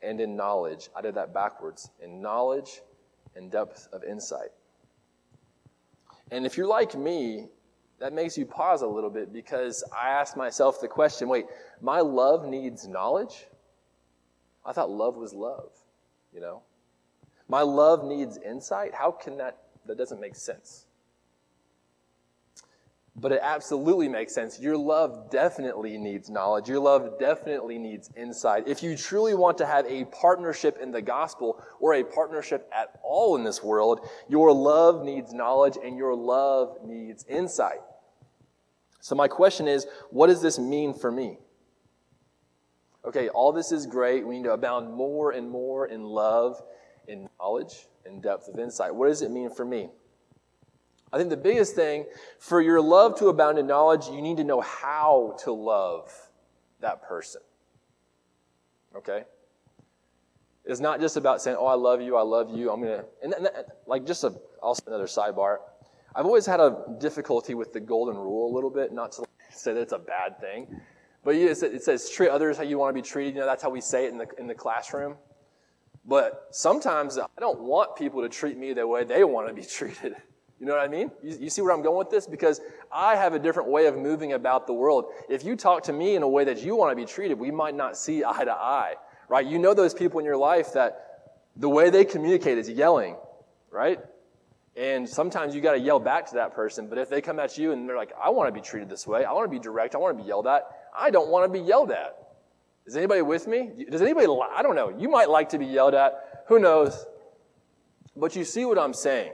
and 0.00 0.20
in 0.20 0.36
knowledge. 0.36 0.88
I 0.94 1.00
did 1.00 1.16
that 1.16 1.34
backwards. 1.34 1.90
In 2.00 2.22
knowledge 2.22 2.82
and 3.40 3.50
depth 3.50 3.88
of 3.92 4.04
insight. 4.04 4.50
And 6.30 6.46
if 6.46 6.56
you're 6.56 6.68
like 6.68 6.94
me, 6.94 7.48
that 7.98 8.12
makes 8.12 8.38
you 8.38 8.46
pause 8.46 8.82
a 8.82 8.86
little 8.86 9.10
bit 9.10 9.32
because 9.32 9.82
I 9.92 10.10
ask 10.10 10.36
myself 10.36 10.80
the 10.80 10.88
question 10.88 11.28
wait, 11.28 11.46
my 11.80 12.00
love 12.00 12.46
needs 12.46 12.86
knowledge? 12.86 13.46
I 14.64 14.72
thought 14.72 14.90
love 14.90 15.16
was 15.16 15.32
love, 15.32 15.70
you 16.32 16.40
know? 16.40 16.62
My 17.48 17.62
love 17.62 18.04
needs 18.04 18.38
insight? 18.38 18.94
How 18.94 19.10
can 19.10 19.38
that? 19.38 19.58
That 19.86 19.96
doesn't 19.98 20.20
make 20.20 20.36
sense 20.36 20.86
but 23.16 23.32
it 23.32 23.40
absolutely 23.42 24.08
makes 24.08 24.34
sense. 24.34 24.60
Your 24.60 24.76
love 24.76 25.30
definitely 25.30 25.98
needs 25.98 26.30
knowledge. 26.30 26.68
Your 26.68 26.78
love 26.78 27.18
definitely 27.18 27.78
needs 27.78 28.10
insight. 28.16 28.68
If 28.68 28.82
you 28.82 28.96
truly 28.96 29.34
want 29.34 29.58
to 29.58 29.66
have 29.66 29.84
a 29.86 30.04
partnership 30.06 30.78
in 30.80 30.92
the 30.92 31.02
gospel 31.02 31.62
or 31.80 31.94
a 31.94 32.04
partnership 32.04 32.68
at 32.72 33.00
all 33.02 33.36
in 33.36 33.44
this 33.44 33.62
world, 33.62 34.08
your 34.28 34.52
love 34.52 35.04
needs 35.04 35.32
knowledge 35.32 35.76
and 35.82 35.96
your 35.96 36.14
love 36.14 36.78
needs 36.84 37.24
insight. 37.28 37.80
So, 39.00 39.14
my 39.14 39.28
question 39.28 39.66
is 39.66 39.86
what 40.10 40.28
does 40.28 40.42
this 40.42 40.58
mean 40.58 40.94
for 40.94 41.10
me? 41.10 41.38
Okay, 43.04 43.28
all 43.30 43.52
this 43.52 43.72
is 43.72 43.86
great. 43.86 44.26
We 44.26 44.36
need 44.36 44.44
to 44.44 44.52
abound 44.52 44.92
more 44.92 45.32
and 45.32 45.50
more 45.50 45.86
in 45.86 46.04
love, 46.04 46.62
in 47.08 47.28
knowledge, 47.38 47.86
in 48.04 48.20
depth 48.20 48.48
of 48.48 48.58
insight. 48.58 48.94
What 48.94 49.08
does 49.08 49.22
it 49.22 49.30
mean 49.30 49.50
for 49.50 49.64
me? 49.64 49.88
I 51.12 51.18
think 51.18 51.30
the 51.30 51.36
biggest 51.36 51.74
thing 51.74 52.06
for 52.38 52.60
your 52.60 52.80
love 52.80 53.18
to 53.18 53.28
abound 53.28 53.58
in 53.58 53.66
knowledge, 53.66 54.06
you 54.06 54.22
need 54.22 54.36
to 54.36 54.44
know 54.44 54.60
how 54.60 55.36
to 55.42 55.52
love 55.52 56.12
that 56.80 57.02
person. 57.02 57.40
Okay? 58.96 59.24
It's 60.64 60.80
not 60.80 61.00
just 61.00 61.16
about 61.16 61.42
saying, 61.42 61.56
"Oh, 61.58 61.66
I 61.66 61.74
love 61.74 62.00
you, 62.00 62.16
I 62.16 62.22
love 62.22 62.56
you." 62.56 62.70
I'm 62.70 62.80
gonna, 62.80 63.04
and, 63.22 63.32
and 63.32 63.48
like 63.86 64.06
just 64.06 64.24
a 64.24 64.34
also 64.62 64.82
another 64.86 65.06
sidebar. 65.06 65.58
I've 66.14 66.26
always 66.26 66.46
had 66.46 66.60
a 66.60 66.84
difficulty 66.98 67.54
with 67.54 67.72
the 67.72 67.80
golden 67.80 68.16
rule 68.16 68.52
a 68.52 68.54
little 68.54 68.70
bit, 68.70 68.92
not 68.92 69.12
to 69.12 69.24
say 69.50 69.72
that 69.72 69.80
it's 69.80 69.92
a 69.92 69.98
bad 69.98 70.40
thing, 70.40 70.80
but 71.24 71.34
it 71.34 71.82
says 71.82 72.10
treat 72.10 72.28
others 72.28 72.56
how 72.56 72.62
you 72.62 72.78
want 72.78 72.94
to 72.94 73.02
be 73.02 73.06
treated. 73.06 73.34
You 73.34 73.40
know, 73.40 73.46
that's 73.46 73.62
how 73.62 73.70
we 73.70 73.80
say 73.80 74.06
it 74.06 74.12
in 74.12 74.18
the 74.18 74.28
in 74.38 74.46
the 74.46 74.54
classroom. 74.54 75.16
But 76.04 76.48
sometimes 76.50 77.18
I 77.18 77.26
don't 77.38 77.60
want 77.60 77.96
people 77.96 78.22
to 78.22 78.28
treat 78.28 78.56
me 78.56 78.72
the 78.72 78.86
way 78.86 79.04
they 79.04 79.24
want 79.24 79.48
to 79.48 79.54
be 79.54 79.62
treated. 79.78 80.14
You 80.60 80.66
know 80.66 80.76
what 80.76 80.84
I 80.84 80.88
mean? 80.88 81.10
You, 81.22 81.38
you, 81.40 81.50
see 81.50 81.62
where 81.62 81.72
I'm 81.72 81.80
going 81.80 81.96
with 81.96 82.10
this? 82.10 82.26
Because 82.26 82.60
I 82.92 83.16
have 83.16 83.32
a 83.32 83.38
different 83.38 83.70
way 83.70 83.86
of 83.86 83.96
moving 83.96 84.34
about 84.34 84.66
the 84.66 84.74
world. 84.74 85.06
If 85.30 85.42
you 85.42 85.56
talk 85.56 85.84
to 85.84 85.92
me 85.92 86.16
in 86.16 86.22
a 86.22 86.28
way 86.28 86.44
that 86.44 86.62
you 86.62 86.76
want 86.76 86.92
to 86.92 86.96
be 86.96 87.06
treated, 87.06 87.38
we 87.38 87.50
might 87.50 87.74
not 87.74 87.96
see 87.96 88.22
eye 88.22 88.44
to 88.44 88.52
eye, 88.52 88.96
right? 89.30 89.46
You 89.46 89.58
know 89.58 89.72
those 89.72 89.94
people 89.94 90.20
in 90.20 90.26
your 90.26 90.36
life 90.36 90.74
that 90.74 91.38
the 91.56 91.68
way 91.68 91.88
they 91.88 92.04
communicate 92.04 92.58
is 92.58 92.68
yelling, 92.68 93.16
right? 93.70 94.00
And 94.76 95.08
sometimes 95.08 95.54
you 95.54 95.62
got 95.62 95.72
to 95.72 95.78
yell 95.78 95.98
back 95.98 96.26
to 96.26 96.34
that 96.34 96.54
person. 96.54 96.88
But 96.88 96.98
if 96.98 97.08
they 97.08 97.22
come 97.22 97.40
at 97.40 97.56
you 97.56 97.72
and 97.72 97.88
they're 97.88 97.96
like, 97.96 98.12
I 98.22 98.28
want 98.28 98.48
to 98.48 98.52
be 98.52 98.60
treated 98.60 98.90
this 98.90 99.06
way, 99.06 99.24
I 99.24 99.32
want 99.32 99.46
to 99.46 99.50
be 99.50 99.58
direct, 99.58 99.94
I 99.94 99.98
want 99.98 100.16
to 100.18 100.22
be 100.22 100.28
yelled 100.28 100.46
at, 100.46 100.64
I 100.96 101.08
don't 101.08 101.30
want 101.30 101.50
to 101.50 101.58
be 101.58 101.66
yelled 101.66 101.90
at. 101.90 102.18
Is 102.84 102.96
anybody 102.96 103.22
with 103.22 103.46
me? 103.46 103.86
Does 103.90 104.02
anybody, 104.02 104.26
I 104.26 104.62
don't 104.62 104.74
know. 104.74 104.94
You 104.98 105.08
might 105.08 105.30
like 105.30 105.48
to 105.50 105.58
be 105.58 105.66
yelled 105.66 105.94
at. 105.94 106.44
Who 106.48 106.58
knows? 106.58 107.06
But 108.14 108.36
you 108.36 108.44
see 108.44 108.66
what 108.66 108.78
I'm 108.78 108.92
saying 108.92 109.32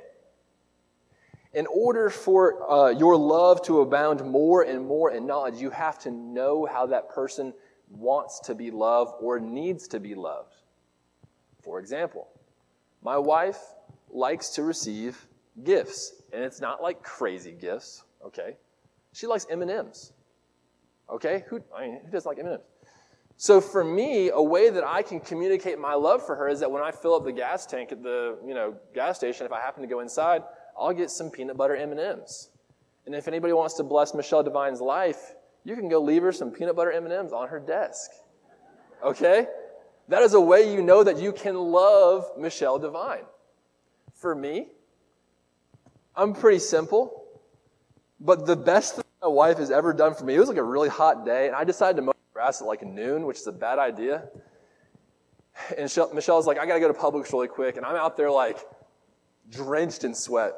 in 1.54 1.66
order 1.66 2.10
for 2.10 2.70
uh, 2.70 2.90
your 2.90 3.16
love 3.16 3.62
to 3.62 3.80
abound 3.80 4.24
more 4.24 4.62
and 4.62 4.86
more 4.86 5.12
in 5.12 5.26
knowledge, 5.26 5.56
you 5.56 5.70
have 5.70 5.98
to 6.00 6.10
know 6.10 6.66
how 6.66 6.86
that 6.86 7.08
person 7.08 7.52
wants 7.88 8.40
to 8.40 8.54
be 8.54 8.70
loved 8.70 9.14
or 9.20 9.38
needs 9.38 9.88
to 9.88 10.00
be 10.00 10.14
loved. 10.14 10.54
For 11.62 11.78
example, 11.78 12.28
my 13.02 13.18
wife 13.18 13.58
likes 14.10 14.50
to 14.50 14.62
receive 14.62 15.26
gifts, 15.64 16.22
and 16.32 16.42
it's 16.42 16.60
not 16.60 16.82
like 16.82 17.02
crazy 17.02 17.52
gifts, 17.52 18.04
okay? 18.24 18.56
She 19.12 19.26
likes 19.26 19.46
M&Ms. 19.50 20.12
Okay? 21.08 21.44
Who, 21.48 21.62
I 21.76 21.82
mean, 21.82 22.00
who 22.04 22.10
doesn't 22.10 22.28
like 22.28 22.38
M&Ms? 22.38 22.60
So 23.38 23.60
for 23.60 23.84
me, 23.84 24.30
a 24.30 24.42
way 24.42 24.70
that 24.70 24.84
I 24.84 25.02
can 25.02 25.20
communicate 25.20 25.78
my 25.78 25.94
love 25.94 26.24
for 26.24 26.34
her 26.36 26.48
is 26.48 26.60
that 26.60 26.70
when 26.70 26.82
I 26.82 26.90
fill 26.90 27.14
up 27.14 27.24
the 27.24 27.32
gas 27.32 27.66
tank 27.66 27.92
at 27.92 28.02
the, 28.02 28.38
you 28.46 28.54
know, 28.54 28.74
gas 28.94 29.18
station, 29.18 29.44
if 29.44 29.52
I 29.52 29.60
happen 29.60 29.82
to 29.82 29.88
go 29.88 30.00
inside, 30.00 30.42
I'll 30.78 30.92
get 30.92 31.10
some 31.10 31.30
peanut 31.30 31.56
butter 31.56 31.76
M&Ms. 31.76 32.50
And 33.06 33.14
if 33.14 33.28
anybody 33.28 33.52
wants 33.52 33.74
to 33.74 33.82
bless 33.82 34.14
Michelle 34.14 34.42
Devine's 34.42 34.80
life, 34.80 35.34
you 35.64 35.74
can 35.76 35.88
go 35.88 36.00
leave 36.00 36.22
her 36.22 36.32
some 36.32 36.50
peanut 36.50 36.76
butter 36.76 36.92
M&Ms 36.92 37.32
on 37.32 37.48
her 37.48 37.60
desk. 37.60 38.10
Okay? 39.02 39.46
That 40.08 40.22
is 40.22 40.34
a 40.34 40.40
way 40.40 40.72
you 40.72 40.82
know 40.82 41.02
that 41.02 41.18
you 41.18 41.32
can 41.32 41.56
love 41.56 42.30
Michelle 42.38 42.78
Devine. 42.78 43.24
For 44.14 44.34
me, 44.34 44.68
I'm 46.14 46.32
pretty 46.32 46.60
simple, 46.60 47.24
but 48.20 48.46
the 48.46 48.56
best 48.56 48.96
thing 48.96 49.04
my 49.20 49.28
wife 49.28 49.58
has 49.58 49.70
ever 49.70 49.92
done 49.92 50.14
for 50.14 50.24
me, 50.24 50.34
it 50.34 50.38
was 50.38 50.48
like 50.48 50.58
a 50.58 50.62
really 50.62 50.88
hot 50.88 51.26
day, 51.26 51.46
and 51.46 51.56
I 51.56 51.64
decided 51.64 51.96
to 51.96 52.02
mow 52.02 52.12
the 52.12 52.32
grass 52.32 52.60
at 52.60 52.66
like 52.66 52.82
noon, 52.82 53.26
which 53.26 53.38
is 53.38 53.46
a 53.46 53.52
bad 53.52 53.78
idea. 53.78 54.28
And 55.76 55.90
Michelle's 56.14 56.46
like, 56.46 56.58
I 56.58 56.66
gotta 56.66 56.80
go 56.80 56.88
to 56.88 56.94
Publix 56.94 57.32
really 57.32 57.48
quick, 57.48 57.76
and 57.76 57.84
I'm 57.84 57.96
out 57.96 58.16
there 58.16 58.30
like 58.30 58.58
drenched 59.50 60.04
in 60.04 60.14
sweat. 60.14 60.52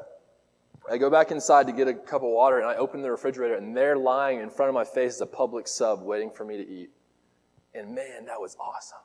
I 0.89 0.97
go 0.97 1.09
back 1.09 1.31
inside 1.31 1.67
to 1.67 1.73
get 1.73 1.87
a 1.87 1.93
cup 1.93 2.23
of 2.23 2.29
water 2.29 2.59
and 2.59 2.67
I 2.67 2.75
open 2.75 3.01
the 3.01 3.11
refrigerator 3.11 3.55
and 3.55 3.75
there 3.75 3.97
lying 3.97 4.39
in 4.39 4.49
front 4.49 4.69
of 4.69 4.75
my 4.75 4.83
face 4.83 5.15
is 5.15 5.21
a 5.21 5.25
Publix 5.25 5.69
sub 5.69 6.01
waiting 6.01 6.31
for 6.31 6.45
me 6.45 6.57
to 6.57 6.67
eat. 6.67 6.89
And 7.73 7.93
man, 7.93 8.25
that 8.25 8.39
was 8.39 8.55
awesome. 8.59 8.99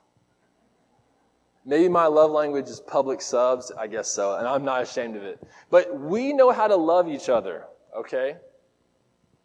Maybe 1.67 1.89
my 1.89 2.07
love 2.07 2.31
language 2.31 2.69
is 2.69 2.81
Publix 2.81 3.23
subs. 3.23 3.73
I 3.79 3.87
guess 3.87 4.09
so. 4.09 4.37
And 4.37 4.47
I'm 4.47 4.65
not 4.65 4.83
ashamed 4.83 5.17
of 5.17 5.23
it. 5.23 5.43
But 5.71 5.99
we 5.99 6.33
know 6.33 6.51
how 6.51 6.67
to 6.67 6.77
love 6.77 7.09
each 7.09 7.29
other, 7.29 7.65
okay? 7.97 8.37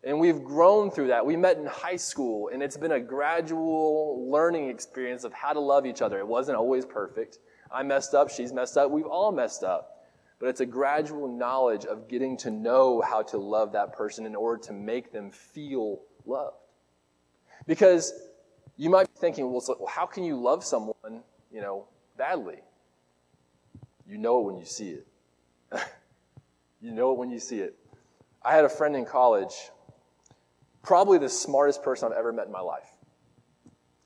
And 0.03 0.19
we've 0.19 0.43
grown 0.43 0.91
through 0.91 1.07
that. 1.07 1.25
We 1.25 1.35
met 1.35 1.57
in 1.57 1.65
high 1.65 1.97
school, 1.97 2.49
and 2.53 2.63
it's 2.63 2.77
been 2.77 2.93
a 2.93 2.99
gradual 2.99 4.29
learning 4.29 4.69
experience 4.69 5.23
of 5.23 5.33
how 5.33 5.53
to 5.53 5.59
love 5.59 5.85
each 5.85 6.01
other. 6.01 6.19
It 6.19 6.27
wasn't 6.27 6.57
always 6.57 6.85
perfect. 6.85 7.39
I 7.71 7.83
messed 7.83 8.13
up, 8.13 8.29
she's 8.29 8.53
messed 8.53 8.77
up, 8.77 8.89
we've 8.91 9.05
all 9.05 9.31
messed 9.31 9.63
up. 9.63 9.98
But 10.39 10.49
it's 10.49 10.61
a 10.61 10.65
gradual 10.65 11.27
knowledge 11.27 11.85
of 11.85 12.07
getting 12.07 12.37
to 12.37 12.51
know 12.51 13.01
how 13.01 13.23
to 13.23 13.37
love 13.37 13.73
that 13.73 13.93
person 13.93 14.25
in 14.25 14.35
order 14.35 14.61
to 14.63 14.73
make 14.73 15.11
them 15.11 15.31
feel 15.31 16.01
loved. 16.25 16.55
Because 17.67 18.13
you 18.77 18.89
might 18.89 19.13
be 19.13 19.19
thinking, 19.19 19.51
well, 19.51 19.61
so 19.61 19.85
how 19.89 20.05
can 20.05 20.23
you 20.23 20.39
love 20.39 20.63
someone, 20.63 21.23
you 21.51 21.61
know, 21.61 21.87
badly? 22.17 22.59
You 24.07 24.17
know 24.17 24.39
it 24.39 24.45
when 24.45 24.57
you 24.57 24.65
see 24.65 24.89
it. 24.89 25.07
you 26.81 26.91
know 26.91 27.11
it 27.11 27.17
when 27.17 27.29
you 27.29 27.39
see 27.39 27.59
it. 27.59 27.75
I 28.41 28.55
had 28.55 28.63
a 28.63 28.69
friend 28.69 28.95
in 28.95 29.05
college 29.05 29.53
probably 30.83 31.17
the 31.19 31.29
smartest 31.29 31.83
person 31.83 32.11
I've 32.11 32.17
ever 32.17 32.33
met 32.33 32.47
in 32.47 32.51
my 32.51 32.61
life. 32.61 32.89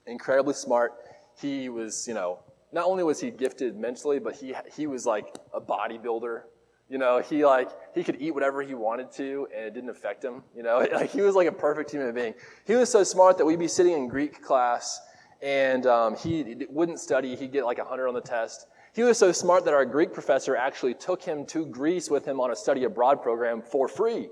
Incredibly 0.05 0.53
smart. 0.53 0.93
He 1.39 1.69
was, 1.69 2.07
you 2.07 2.13
know, 2.13 2.39
not 2.73 2.85
only 2.85 3.03
was 3.03 3.19
he 3.19 3.29
gifted 3.31 3.77
mentally, 3.77 4.19
but 4.19 4.35
he, 4.35 4.53
he 4.75 4.87
was 4.87 5.05
like 5.05 5.35
a 5.53 5.61
bodybuilder. 5.61 6.41
You 6.89 6.97
know, 6.97 7.19
he 7.19 7.45
like, 7.45 7.69
he 7.95 8.03
could 8.03 8.17
eat 8.19 8.31
whatever 8.31 8.61
he 8.61 8.73
wanted 8.73 9.11
to 9.13 9.47
and 9.55 9.65
it 9.65 9.73
didn't 9.73 9.89
affect 9.89 10.23
him. 10.23 10.43
You 10.55 10.63
know, 10.63 10.79
like 10.91 11.11
he 11.11 11.21
was 11.21 11.35
like 11.35 11.47
a 11.47 11.51
perfect 11.51 11.91
human 11.91 12.13
being. 12.13 12.33
He 12.65 12.75
was 12.75 12.91
so 12.91 13.03
smart 13.03 13.37
that 13.37 13.45
we'd 13.45 13.59
be 13.59 13.67
sitting 13.67 13.93
in 13.93 14.07
Greek 14.07 14.41
class 14.43 14.99
and 15.41 15.85
um, 15.85 16.15
he 16.15 16.65
wouldn't 16.69 16.99
study. 16.99 17.35
He'd 17.35 17.51
get 17.51 17.65
like 17.65 17.77
100 17.77 18.07
on 18.07 18.13
the 18.13 18.21
test. 18.21 18.67
He 18.93 19.03
was 19.03 19.17
so 19.17 19.31
smart 19.31 19.65
that 19.65 19.73
our 19.73 19.85
Greek 19.85 20.13
professor 20.13 20.55
actually 20.55 20.93
took 20.93 21.21
him 21.21 21.45
to 21.47 21.65
Greece 21.65 22.09
with 22.09 22.25
him 22.25 22.39
on 22.39 22.51
a 22.51 22.55
study 22.55 22.83
abroad 22.83 23.21
program 23.21 23.61
for 23.61 23.87
free 23.87 24.29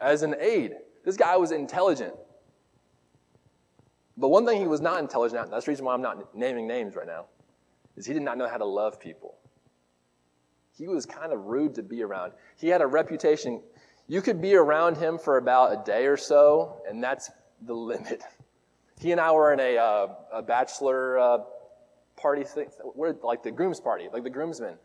as 0.00 0.22
an 0.22 0.34
aid. 0.40 0.74
This 1.04 1.16
guy 1.16 1.36
was 1.36 1.52
intelligent. 1.52 2.14
But 4.16 4.28
one 4.28 4.44
thing 4.44 4.60
he 4.60 4.66
was 4.66 4.80
not 4.80 4.98
intelligent 4.98 5.38
at, 5.38 5.44
and 5.44 5.52
that's 5.52 5.66
the 5.66 5.70
reason 5.70 5.84
why 5.84 5.94
I'm 5.94 6.02
not 6.02 6.34
naming 6.34 6.66
names 6.66 6.96
right 6.96 7.06
now, 7.06 7.26
is 7.96 8.06
he 8.06 8.12
did 8.12 8.22
not 8.22 8.38
know 8.38 8.48
how 8.48 8.58
to 8.58 8.64
love 8.64 9.00
people. 9.00 9.36
He 10.76 10.86
was 10.88 11.06
kind 11.06 11.32
of 11.32 11.46
rude 11.46 11.74
to 11.76 11.82
be 11.82 12.02
around. 12.02 12.32
He 12.56 12.68
had 12.68 12.82
a 12.82 12.86
reputation. 12.86 13.62
You 14.08 14.20
could 14.20 14.40
be 14.40 14.54
around 14.54 14.96
him 14.96 15.18
for 15.18 15.38
about 15.38 15.72
a 15.72 15.84
day 15.84 16.06
or 16.06 16.16
so, 16.16 16.82
and 16.88 17.02
that's 17.02 17.30
the 17.62 17.74
limit. 17.74 18.22
He 19.00 19.12
and 19.12 19.20
I 19.20 19.30
were 19.32 19.52
in 19.52 19.60
a, 19.60 19.76
uh, 19.76 20.08
a 20.32 20.42
bachelor 20.42 21.18
uh, 21.18 21.38
party 22.16 22.44
thing, 22.44 22.68
like 23.22 23.42
the 23.42 23.50
groom's 23.50 23.80
party, 23.80 24.08
like 24.12 24.22
the 24.22 24.30
groomsmen. 24.30 24.76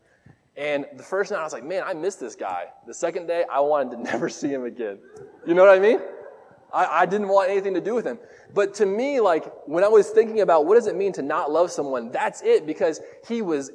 And 0.56 0.86
the 0.96 1.02
first 1.02 1.30
night 1.30 1.40
I 1.40 1.44
was 1.44 1.52
like, 1.52 1.64
man, 1.64 1.82
I 1.84 1.94
miss 1.94 2.16
this 2.16 2.34
guy. 2.34 2.66
The 2.86 2.92
second 2.92 3.26
day, 3.26 3.44
I 3.50 3.60
wanted 3.60 3.96
to 3.96 4.02
never 4.10 4.28
see 4.28 4.48
him 4.48 4.64
again. 4.64 4.98
You 5.46 5.54
know 5.54 5.64
what 5.64 5.74
I 5.74 5.78
mean? 5.78 6.00
I, 6.72 7.02
I, 7.02 7.06
didn't 7.06 7.28
want 7.28 7.50
anything 7.50 7.74
to 7.74 7.80
do 7.80 7.94
with 7.94 8.06
him. 8.06 8.18
But 8.54 8.74
to 8.74 8.86
me, 8.86 9.20
like, 9.20 9.50
when 9.66 9.84
I 9.84 9.88
was 9.88 10.10
thinking 10.10 10.40
about 10.40 10.66
what 10.66 10.74
does 10.74 10.86
it 10.86 10.96
mean 10.96 11.12
to 11.14 11.22
not 11.22 11.50
love 11.50 11.70
someone, 11.70 12.10
that's 12.10 12.42
it 12.42 12.66
because 12.66 13.00
he 13.28 13.42
was, 13.42 13.72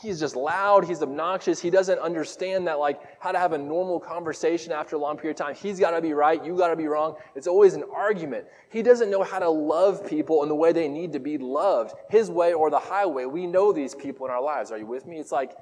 he's 0.00 0.18
just 0.18 0.36
loud, 0.36 0.84
he's 0.84 1.02
obnoxious, 1.02 1.60
he 1.60 1.70
doesn't 1.70 1.98
understand 1.98 2.66
that, 2.66 2.78
like, 2.78 3.00
how 3.20 3.32
to 3.32 3.38
have 3.38 3.52
a 3.52 3.58
normal 3.58 4.00
conversation 4.00 4.72
after 4.72 4.96
a 4.96 4.98
long 4.98 5.16
period 5.16 5.40
of 5.40 5.46
time. 5.46 5.54
He's 5.54 5.78
got 5.78 5.90
to 5.92 6.00
be 6.00 6.12
right, 6.12 6.42
you 6.44 6.56
got 6.56 6.68
to 6.68 6.76
be 6.76 6.86
wrong. 6.86 7.16
It's 7.34 7.46
always 7.46 7.74
an 7.74 7.84
argument. 7.94 8.46
He 8.70 8.82
doesn't 8.82 9.10
know 9.10 9.22
how 9.22 9.38
to 9.38 9.50
love 9.50 10.06
people 10.06 10.42
in 10.42 10.48
the 10.48 10.54
way 10.54 10.72
they 10.72 10.88
need 10.88 11.12
to 11.12 11.20
be 11.20 11.38
loved, 11.38 11.94
his 12.08 12.30
way 12.30 12.52
or 12.52 12.70
the 12.70 12.78
highway. 12.78 13.26
We 13.26 13.46
know 13.46 13.72
these 13.72 13.94
people 13.94 14.26
in 14.26 14.32
our 14.32 14.42
lives. 14.42 14.70
Are 14.70 14.78
you 14.78 14.86
with 14.86 15.06
me? 15.06 15.18
It's 15.18 15.32
like, 15.32 15.52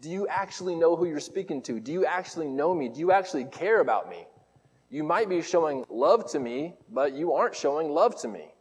do 0.00 0.08
you 0.08 0.28
actually 0.28 0.76
know 0.76 0.94
who 0.94 1.06
you're 1.06 1.18
speaking 1.18 1.60
to? 1.62 1.80
Do 1.80 1.92
you 1.92 2.06
actually 2.06 2.46
know 2.46 2.72
me? 2.74 2.88
Do 2.88 3.00
you 3.00 3.10
actually 3.10 3.44
care 3.44 3.80
about 3.80 4.08
me? 4.08 4.26
You 4.90 5.04
might 5.04 5.28
be 5.28 5.42
showing 5.42 5.84
love 5.90 6.30
to 6.32 6.40
me, 6.40 6.74
but 6.90 7.12
you 7.12 7.32
aren't 7.34 7.54
showing 7.54 7.90
love 7.90 8.16
to 8.22 8.28
me. 8.28 8.52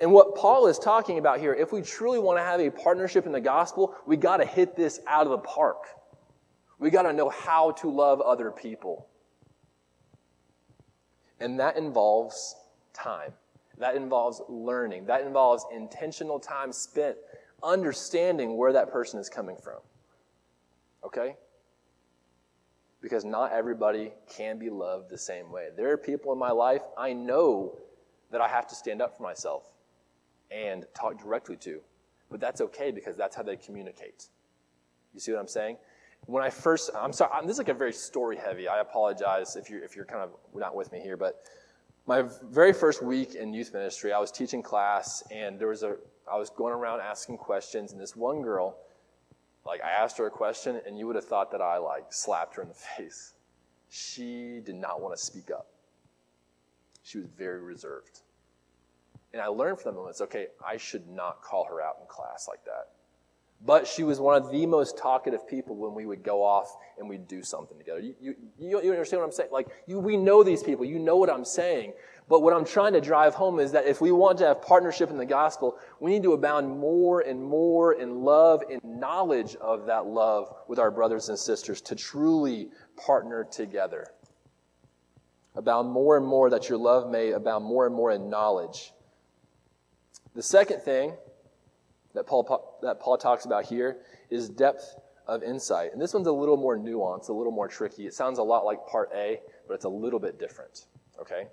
And 0.00 0.12
what 0.12 0.34
Paul 0.34 0.66
is 0.66 0.78
talking 0.78 1.18
about 1.18 1.38
here, 1.38 1.54
if 1.54 1.72
we 1.72 1.80
truly 1.80 2.18
want 2.18 2.38
to 2.38 2.42
have 2.42 2.60
a 2.60 2.70
partnership 2.70 3.26
in 3.26 3.32
the 3.32 3.40
gospel, 3.40 3.94
we 4.06 4.16
got 4.16 4.38
to 4.38 4.44
hit 4.44 4.74
this 4.74 5.00
out 5.06 5.26
of 5.26 5.30
the 5.30 5.38
park. 5.38 5.86
We 6.78 6.90
got 6.90 7.02
to 7.02 7.12
know 7.12 7.28
how 7.28 7.70
to 7.72 7.90
love 7.90 8.20
other 8.20 8.50
people. 8.50 9.06
And 11.38 11.58
that 11.60 11.76
involves 11.76 12.56
time. 12.92 13.32
That 13.78 13.94
involves 13.94 14.42
learning. 14.48 15.06
That 15.06 15.22
involves 15.22 15.64
intentional 15.72 16.40
time 16.40 16.72
spent 16.72 17.16
understanding 17.62 18.56
where 18.56 18.72
that 18.72 18.90
person 18.90 19.20
is 19.20 19.28
coming 19.28 19.56
from. 19.56 19.78
Okay? 21.04 21.36
Because 23.04 23.22
not 23.22 23.52
everybody 23.52 24.14
can 24.34 24.58
be 24.58 24.70
loved 24.70 25.10
the 25.10 25.18
same 25.18 25.52
way. 25.52 25.68
There 25.76 25.92
are 25.92 25.98
people 25.98 26.32
in 26.32 26.38
my 26.38 26.50
life 26.50 26.80
I 26.96 27.12
know 27.12 27.76
that 28.32 28.40
I 28.40 28.48
have 28.48 28.66
to 28.68 28.74
stand 28.74 29.02
up 29.02 29.14
for 29.14 29.22
myself 29.22 29.74
and 30.50 30.86
talk 30.94 31.20
directly 31.20 31.56
to. 31.58 31.80
But 32.30 32.40
that's 32.40 32.62
okay 32.62 32.92
because 32.92 33.14
that's 33.14 33.36
how 33.36 33.42
they 33.42 33.56
communicate. 33.56 34.28
You 35.12 35.20
see 35.20 35.32
what 35.32 35.40
I'm 35.40 35.48
saying? 35.48 35.76
When 36.24 36.42
I 36.42 36.48
first, 36.48 36.92
I'm 36.98 37.12
sorry, 37.12 37.30
I'm, 37.34 37.46
this 37.46 37.56
is 37.56 37.58
like 37.58 37.68
a 37.68 37.74
very 37.74 37.92
story 37.92 38.38
heavy. 38.38 38.68
I 38.68 38.80
apologize 38.80 39.54
if 39.54 39.68
you're, 39.68 39.84
if 39.84 39.94
you're 39.94 40.06
kind 40.06 40.22
of 40.22 40.30
not 40.54 40.74
with 40.74 40.90
me 40.90 41.00
here, 41.00 41.18
but 41.18 41.42
my 42.06 42.24
very 42.50 42.72
first 42.72 43.02
week 43.02 43.34
in 43.34 43.52
youth 43.52 43.74
ministry, 43.74 44.14
I 44.14 44.18
was 44.18 44.30
teaching 44.30 44.62
class, 44.62 45.22
and 45.30 45.58
there 45.58 45.68
was 45.68 45.82
a 45.82 45.96
I 46.30 46.38
was 46.38 46.48
going 46.48 46.72
around 46.72 47.00
asking 47.00 47.36
questions, 47.36 47.92
and 47.92 48.00
this 48.00 48.16
one 48.16 48.40
girl, 48.40 48.78
like 49.66 49.82
I 49.82 49.90
asked 49.90 50.18
her 50.18 50.26
a 50.26 50.30
question, 50.30 50.80
and 50.86 50.98
you 50.98 51.06
would 51.06 51.16
have 51.16 51.24
thought 51.24 51.50
that 51.52 51.60
I 51.60 51.78
like 51.78 52.12
slapped 52.12 52.56
her 52.56 52.62
in 52.62 52.68
the 52.68 52.74
face. 52.96 53.32
She 53.88 54.60
did 54.64 54.74
not 54.74 55.00
want 55.00 55.16
to 55.16 55.22
speak 55.22 55.50
up. 55.50 55.68
She 57.02 57.18
was 57.18 57.26
very 57.36 57.60
reserved. 57.60 58.20
And 59.32 59.42
I 59.42 59.46
learned 59.46 59.80
from 59.80 59.96
them, 59.96 60.06
it's 60.08 60.20
okay, 60.20 60.48
I 60.64 60.76
should 60.76 61.08
not 61.08 61.42
call 61.42 61.64
her 61.64 61.80
out 61.80 61.96
in 62.00 62.06
class 62.06 62.46
like 62.48 62.64
that. 62.64 62.90
But 63.62 63.86
she 63.86 64.02
was 64.04 64.20
one 64.20 64.36
of 64.36 64.50
the 64.50 64.66
most 64.66 64.98
talkative 64.98 65.48
people 65.48 65.76
when 65.76 65.94
we 65.94 66.04
would 66.04 66.22
go 66.22 66.42
off 66.42 66.76
and 66.98 67.08
we'd 67.08 67.26
do 67.26 67.42
something 67.42 67.78
together. 67.78 68.00
You, 68.00 68.14
you, 68.20 68.36
you 68.58 68.90
understand 68.90 69.20
what 69.20 69.26
I'm 69.26 69.32
saying? 69.32 69.50
Like, 69.52 69.68
you, 69.86 69.98
we 69.98 70.18
know 70.18 70.42
these 70.42 70.62
people. 70.62 70.84
You 70.84 70.98
know 70.98 71.16
what 71.16 71.30
I'm 71.30 71.46
saying. 71.46 71.94
But 72.28 72.40
what 72.40 72.54
I'm 72.54 72.64
trying 72.64 72.94
to 72.94 73.00
drive 73.00 73.34
home 73.34 73.60
is 73.60 73.72
that 73.72 73.86
if 73.86 74.00
we 74.00 74.12
want 74.12 74.38
to 74.38 74.46
have 74.46 74.62
partnership 74.62 75.10
in 75.10 75.18
the 75.18 75.26
gospel, 75.26 75.78
we 76.00 76.10
need 76.10 76.22
to 76.22 76.32
abound 76.32 76.78
more 76.78 77.20
and 77.20 77.42
more 77.42 77.94
in 77.94 78.22
love 78.22 78.62
and 78.70 78.82
knowledge 78.82 79.56
of 79.56 79.86
that 79.86 80.06
love 80.06 80.54
with 80.68 80.78
our 80.78 80.90
brothers 80.90 81.28
and 81.28 81.38
sisters 81.38 81.80
to 81.82 81.94
truly 81.94 82.70
partner 82.96 83.44
together. 83.44 84.08
Abound 85.54 85.90
more 85.90 86.16
and 86.16 86.26
more 86.26 86.50
that 86.50 86.68
your 86.68 86.78
love 86.78 87.10
may 87.10 87.30
abound 87.30 87.64
more 87.64 87.86
and 87.86 87.94
more 87.94 88.10
in 88.10 88.28
knowledge. 88.28 88.92
The 90.34 90.42
second 90.42 90.80
thing 90.80 91.14
that 92.14 92.26
Paul, 92.26 92.78
that 92.82 93.00
Paul 93.00 93.18
talks 93.18 93.44
about 93.44 93.64
here 93.64 93.98
is 94.30 94.48
depth 94.48 94.96
of 95.26 95.42
insight. 95.42 95.92
And 95.92 96.00
this 96.00 96.14
one's 96.14 96.26
a 96.26 96.32
little 96.32 96.56
more 96.56 96.78
nuanced, 96.78 97.28
a 97.28 97.32
little 97.32 97.52
more 97.52 97.68
tricky. 97.68 98.06
It 98.06 98.14
sounds 98.14 98.38
a 98.38 98.42
lot 98.42 98.64
like 98.64 98.86
part 98.86 99.10
A, 99.14 99.40
but 99.66 99.74
it's 99.74 99.84
a 99.84 99.88
little 99.88 100.20
bit 100.20 100.38
different. 100.38 100.86
Okay? 101.20 101.48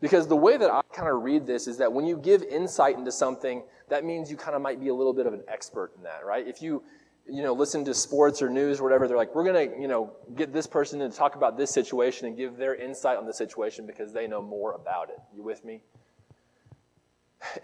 Because 0.00 0.26
the 0.26 0.36
way 0.36 0.56
that 0.56 0.70
I 0.70 0.82
kind 0.92 1.08
of 1.08 1.22
read 1.22 1.46
this 1.46 1.66
is 1.66 1.78
that 1.78 1.92
when 1.92 2.04
you 2.04 2.18
give 2.18 2.42
insight 2.42 2.96
into 2.96 3.12
something, 3.12 3.62
that 3.88 4.04
means 4.04 4.30
you 4.30 4.36
kind 4.36 4.54
of 4.54 4.60
might 4.60 4.80
be 4.80 4.88
a 4.88 4.94
little 4.94 5.14
bit 5.14 5.26
of 5.26 5.32
an 5.32 5.42
expert 5.48 5.92
in 5.96 6.02
that, 6.02 6.26
right? 6.26 6.46
If 6.46 6.60
you, 6.60 6.82
you 7.26 7.42
know, 7.42 7.54
listen 7.54 7.84
to 7.86 7.94
sports 7.94 8.42
or 8.42 8.50
news 8.50 8.80
or 8.80 8.82
whatever, 8.82 9.08
they're 9.08 9.16
like, 9.16 9.34
we're 9.34 9.44
going 9.44 9.70
to, 9.70 9.80
you 9.80 9.88
know, 9.88 10.12
get 10.34 10.52
this 10.52 10.66
person 10.66 10.98
to 10.98 11.08
talk 11.08 11.34
about 11.34 11.56
this 11.56 11.70
situation 11.70 12.26
and 12.26 12.36
give 12.36 12.56
their 12.56 12.74
insight 12.74 13.16
on 13.16 13.24
the 13.24 13.32
situation 13.32 13.86
because 13.86 14.12
they 14.12 14.26
know 14.26 14.42
more 14.42 14.72
about 14.72 15.08
it. 15.08 15.18
You 15.34 15.42
with 15.42 15.64
me? 15.64 15.80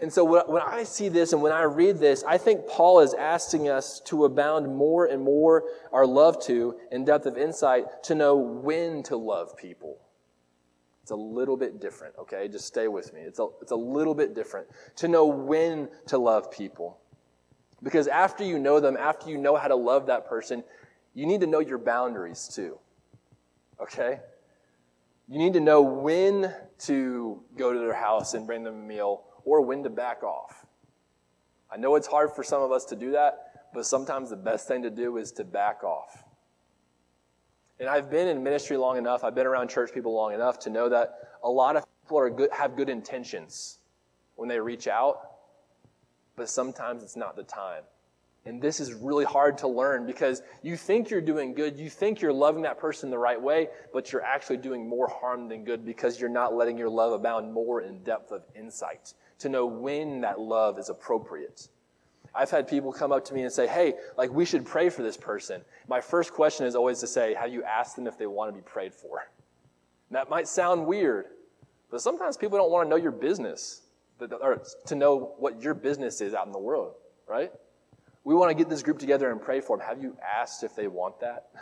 And 0.01 0.11
so 0.11 0.23
when 0.23 0.61
I 0.61 0.83
see 0.83 1.09
this 1.09 1.33
and 1.33 1.41
when 1.41 1.51
I 1.51 1.63
read 1.63 1.97
this, 1.97 2.23
I 2.27 2.37
think 2.37 2.67
Paul 2.67 2.99
is 2.99 3.13
asking 3.13 3.69
us 3.69 3.99
to 4.05 4.25
abound 4.25 4.73
more 4.73 5.05
and 5.05 5.23
more 5.23 5.63
our 5.91 6.05
love 6.05 6.41
to 6.45 6.77
and 6.91 7.05
depth 7.05 7.25
of 7.25 7.37
insight 7.37 7.85
to 8.03 8.15
know 8.15 8.35
when 8.35 9.03
to 9.03 9.17
love 9.17 9.57
people. 9.57 9.97
It's 11.01 11.11
a 11.11 11.15
little 11.15 11.57
bit 11.57 11.81
different, 11.81 12.15
okay? 12.17 12.47
Just 12.47 12.65
stay 12.65 12.87
with 12.87 13.13
me. 13.13 13.21
It's 13.21 13.39
a, 13.39 13.47
it's 13.61 13.71
a 13.71 13.75
little 13.75 14.15
bit 14.15 14.33
different 14.33 14.67
to 14.97 15.07
know 15.07 15.25
when 15.25 15.89
to 16.07 16.17
love 16.17 16.49
people. 16.49 16.99
Because 17.81 18.07
after 18.07 18.45
you 18.45 18.57
know 18.57 18.79
them, 18.79 18.95
after 18.95 19.29
you 19.29 19.37
know 19.37 19.57
how 19.57 19.67
to 19.67 19.75
love 19.75 20.05
that 20.05 20.27
person, 20.27 20.63
you 21.13 21.25
need 21.25 21.41
to 21.41 21.47
know 21.47 21.59
your 21.59 21.77
boundaries 21.77 22.47
too, 22.47 22.77
okay? 23.81 24.21
You 25.27 25.37
need 25.37 25.53
to 25.53 25.59
know 25.59 25.81
when 25.81 26.53
to 26.79 27.41
go 27.57 27.73
to 27.73 27.79
their 27.79 27.93
house 27.93 28.33
and 28.33 28.47
bring 28.47 28.63
them 28.63 28.75
a 28.75 28.87
meal 28.87 29.25
or 29.45 29.61
when 29.61 29.83
to 29.83 29.89
back 29.89 30.23
off. 30.23 30.65
I 31.71 31.77
know 31.77 31.95
it's 31.95 32.07
hard 32.07 32.31
for 32.31 32.43
some 32.43 32.61
of 32.61 32.71
us 32.71 32.85
to 32.85 32.95
do 32.95 33.11
that, 33.11 33.71
but 33.73 33.85
sometimes 33.85 34.29
the 34.29 34.35
best 34.35 34.67
thing 34.67 34.83
to 34.83 34.89
do 34.89 35.17
is 35.17 35.31
to 35.33 35.43
back 35.43 35.83
off. 35.83 36.23
And 37.79 37.89
I've 37.89 38.11
been 38.11 38.27
in 38.27 38.43
ministry 38.43 38.77
long 38.77 38.97
enough, 38.97 39.23
I've 39.23 39.33
been 39.33 39.47
around 39.47 39.69
church 39.69 39.91
people 39.93 40.13
long 40.13 40.33
enough 40.33 40.59
to 40.59 40.69
know 40.69 40.89
that 40.89 41.37
a 41.43 41.49
lot 41.49 41.75
of 41.75 41.83
people 42.03 42.19
are 42.19 42.29
good, 42.29 42.51
have 42.51 42.75
good 42.75 42.89
intentions 42.89 43.79
when 44.35 44.47
they 44.47 44.59
reach 44.59 44.87
out, 44.87 45.31
but 46.35 46.47
sometimes 46.47 47.01
it's 47.03 47.15
not 47.15 47.35
the 47.35 47.43
time. 47.43 47.83
And 48.45 48.61
this 48.61 48.79
is 48.79 48.93
really 48.93 49.23
hard 49.25 49.57
to 49.59 49.67
learn 49.67 50.05
because 50.05 50.41
you 50.61 50.75
think 50.75 51.09
you're 51.09 51.21
doing 51.21 51.53
good, 51.53 51.79
you 51.79 51.89
think 51.89 52.21
you're 52.21 52.33
loving 52.33 52.63
that 52.63 52.77
person 52.77 53.09
the 53.09 53.17
right 53.17 53.41
way, 53.41 53.69
but 53.93 54.11
you're 54.11 54.23
actually 54.23 54.57
doing 54.57 54.87
more 54.87 55.07
harm 55.07 55.47
than 55.47 55.63
good 55.63 55.85
because 55.85 56.19
you're 56.19 56.29
not 56.29 56.53
letting 56.53 56.77
your 56.77 56.89
love 56.89 57.13
abound 57.13 57.53
more 57.53 57.81
in 57.81 58.03
depth 58.03 58.31
of 58.31 58.43
insight 58.53 59.13
to 59.43 59.49
know 59.49 59.65
when 59.65 60.21
that 60.21 60.39
love 60.39 60.79
is 60.79 60.89
appropriate. 60.89 61.67
I've 62.35 62.49
had 62.49 62.67
people 62.67 62.91
come 62.91 63.11
up 63.11 63.23
to 63.25 63.33
me 63.33 63.43
and 63.43 63.51
say, 63.51 63.67
Hey, 63.67 63.93
like 64.17 64.31
we 64.31 64.45
should 64.45 64.65
pray 64.65 64.89
for 64.89 65.03
this 65.03 65.17
person. 65.17 65.61
My 65.87 66.01
first 66.01 66.33
question 66.33 66.65
is 66.65 66.75
always 66.75 66.99
to 67.01 67.07
say, 67.07 67.35
Have 67.35 67.53
you 67.53 67.63
asked 67.63 67.95
them 67.95 68.07
if 68.07 68.17
they 68.17 68.25
want 68.25 68.49
to 68.49 68.55
be 68.55 68.63
prayed 68.63 68.93
for? 68.93 69.19
And 70.09 70.15
that 70.15 70.29
might 70.29 70.47
sound 70.47 70.87
weird, 70.87 71.27
but 71.91 72.01
sometimes 72.01 72.37
people 72.37 72.57
don't 72.57 72.71
want 72.71 72.85
to 72.85 72.89
know 72.89 72.95
your 72.95 73.11
business 73.11 73.81
or 74.19 74.63
to 74.87 74.95
know 74.95 75.35
what 75.37 75.61
your 75.61 75.73
business 75.73 76.21
is 76.21 76.33
out 76.33 76.47
in 76.47 76.53
the 76.53 76.59
world, 76.59 76.95
right? 77.27 77.51
We 78.23 78.33
want 78.33 78.49
to 78.49 78.55
get 78.55 78.69
this 78.69 78.81
group 78.81 78.99
together 78.99 79.31
and 79.31 79.41
pray 79.41 79.59
for 79.59 79.77
them. 79.77 79.85
Have 79.85 80.01
you 80.01 80.15
asked 80.23 80.63
if 80.63 80.75
they 80.75 80.87
want 80.87 81.19
that? 81.19 81.49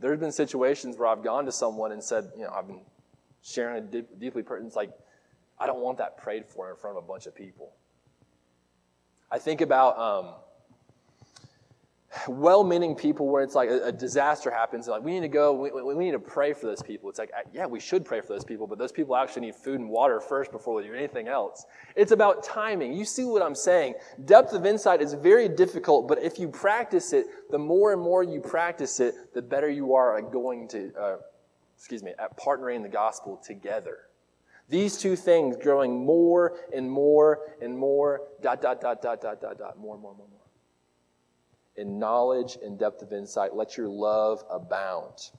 There 0.00 0.10
have 0.10 0.20
been 0.20 0.32
situations 0.32 0.98
where 0.98 1.06
I've 1.06 1.22
gone 1.22 1.46
to 1.46 1.52
someone 1.52 1.92
and 1.92 2.02
said, 2.02 2.30
you 2.36 2.42
know, 2.42 2.50
I've 2.50 2.66
been 2.66 2.82
sharing 3.42 3.76
a 3.76 3.80
deep, 3.80 4.08
deeply 4.18 4.42
personal, 4.42 4.66
it's 4.66 4.76
like, 4.76 4.90
I 5.58 5.66
don't 5.66 5.80
want 5.80 5.98
that 5.98 6.16
prayed 6.16 6.46
for 6.46 6.70
in 6.70 6.76
front 6.76 6.96
of 6.96 7.04
a 7.04 7.06
bunch 7.06 7.26
of 7.26 7.34
people. 7.34 7.72
I 9.30 9.38
think 9.38 9.60
about 9.60 9.98
um, 9.98 10.34
well-meaning 12.28 12.94
people 12.94 13.28
where 13.28 13.42
it's 13.42 13.54
like 13.54 13.68
a, 13.68 13.86
a, 13.86 13.92
disaster 13.92 14.50
happens 14.50 14.86
and 14.86 14.92
like 14.92 15.02
we 15.02 15.12
need 15.12 15.20
to 15.20 15.28
go 15.28 15.52
we, 15.52 15.70
we, 15.70 16.04
need 16.04 16.12
to 16.12 16.18
pray 16.18 16.52
for 16.52 16.66
those 16.66 16.82
people. 16.82 17.10
It's 17.10 17.18
like 17.18 17.32
yeah 17.52 17.66
we 17.66 17.80
should 17.80 18.04
pray 18.04 18.20
for 18.20 18.28
those 18.28 18.44
people 18.44 18.66
but 18.66 18.78
those 18.78 18.92
people 18.92 19.16
actually 19.16 19.46
need 19.46 19.54
food 19.54 19.80
and 19.80 19.88
water 19.88 20.20
first 20.20 20.52
before 20.52 20.74
we 20.74 20.84
do 20.84 20.94
anything 20.94 21.28
else. 21.28 21.64
It's 21.96 22.12
about 22.12 22.44
timing. 22.44 22.92
You 22.92 23.04
see 23.04 23.24
what 23.24 23.42
i'm 23.42 23.54
saying? 23.54 23.94
Depth 24.24 24.52
of 24.52 24.64
insight 24.66 25.02
is 25.02 25.14
very 25.14 25.48
difficult 25.48 26.06
but 26.08 26.22
if 26.22 26.38
you 26.38 26.48
practice 26.48 27.12
it 27.12 27.26
the 27.50 27.58
more 27.58 27.92
and 27.92 28.00
more 28.00 28.22
you 28.22 28.40
practice 28.40 29.00
it 29.00 29.34
the 29.34 29.42
better 29.42 29.68
you 29.68 29.94
are 29.94 30.16
at 30.18 30.30
going 30.30 30.68
to 30.68 30.92
uh, 30.98 31.16
excuse 31.76 32.02
me 32.02 32.12
at 32.18 32.38
partnering 32.38 32.82
the 32.82 32.88
gospel 32.88 33.40
together 33.44 34.03
these 34.68 34.96
two 34.96 35.16
things 35.16 35.56
growing 35.56 36.04
more 36.04 36.56
and 36.74 36.90
more 36.90 37.40
and 37.60 37.76
more 37.76 38.22
dot 38.42 38.62
dot 38.62 38.80
dot 38.80 39.02
dot 39.02 39.20
dot 39.20 39.40
dot 39.40 39.58
dot 39.58 39.78
more 39.78 39.98
more 39.98 40.14
more, 40.14 40.26
more 40.28 40.40
in 41.76 41.98
knowledge 41.98 42.56
and 42.62 42.78
depth 42.78 43.02
of 43.02 43.12
insight. 43.12 43.54
Let 43.54 43.76
your 43.76 43.88
love 43.88 44.44
abound. 44.50 45.30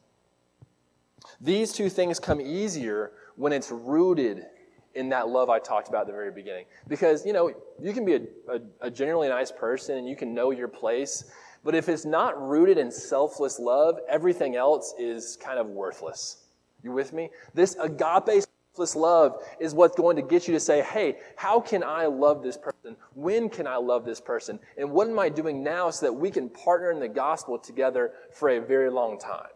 These 1.41 1.73
two 1.73 1.89
things 1.89 2.19
come 2.19 2.41
easier 2.41 3.13
when 3.35 3.53
it's 3.53 3.71
rooted 3.71 4.45
in 4.93 5.09
that 5.09 5.27
love 5.27 5.49
I 5.49 5.59
talked 5.59 5.89
about 5.89 6.01
at 6.01 6.07
the 6.07 6.13
very 6.13 6.31
beginning. 6.31 6.65
Because, 6.87 7.25
you 7.25 7.33
know, 7.33 7.53
you 7.81 7.93
can 7.93 8.05
be 8.05 8.13
a, 8.13 8.21
a, 8.47 8.59
a, 8.81 8.91
generally 8.91 9.27
nice 9.27 9.51
person 9.51 9.97
and 9.97 10.07
you 10.07 10.15
can 10.15 10.33
know 10.33 10.51
your 10.51 10.69
place, 10.69 11.25
but 11.63 11.75
if 11.75 11.89
it's 11.89 12.05
not 12.05 12.41
rooted 12.41 12.77
in 12.77 12.91
selfless 12.91 13.59
love, 13.59 13.99
everything 14.07 14.55
else 14.55 14.93
is 14.97 15.37
kind 15.37 15.59
of 15.59 15.67
worthless. 15.67 16.45
You 16.81 16.93
with 16.93 17.11
me? 17.11 17.29
This 17.53 17.75
agape 17.75 18.45
selfless 18.75 18.95
love 18.95 19.41
is 19.59 19.73
what's 19.73 19.95
going 19.95 20.17
to 20.17 20.21
get 20.21 20.47
you 20.47 20.53
to 20.53 20.59
say, 20.59 20.81
hey, 20.81 21.15
how 21.37 21.61
can 21.61 21.81
I 21.81 22.07
love 22.07 22.43
this 22.43 22.57
person? 22.57 22.97
When 23.13 23.49
can 23.49 23.67
I 23.67 23.77
love 23.77 24.03
this 24.03 24.19
person? 24.19 24.59
And 24.77 24.91
what 24.91 25.07
am 25.07 25.17
I 25.17 25.29
doing 25.29 25.63
now 25.63 25.89
so 25.89 26.07
that 26.07 26.13
we 26.13 26.29
can 26.29 26.49
partner 26.49 26.91
in 26.91 26.99
the 26.99 27.07
gospel 27.07 27.57
together 27.57 28.11
for 28.33 28.49
a 28.49 28.59
very 28.59 28.89
long 28.89 29.17
time? 29.17 29.47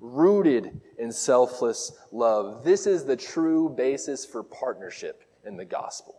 Rooted 0.00 0.80
in 0.98 1.12
selfless 1.12 1.92
love. 2.10 2.64
This 2.64 2.88
is 2.88 3.04
the 3.04 3.16
true 3.16 3.68
basis 3.68 4.26
for 4.26 4.42
partnership 4.42 5.22
in 5.46 5.56
the 5.56 5.64
gospel. 5.64 6.16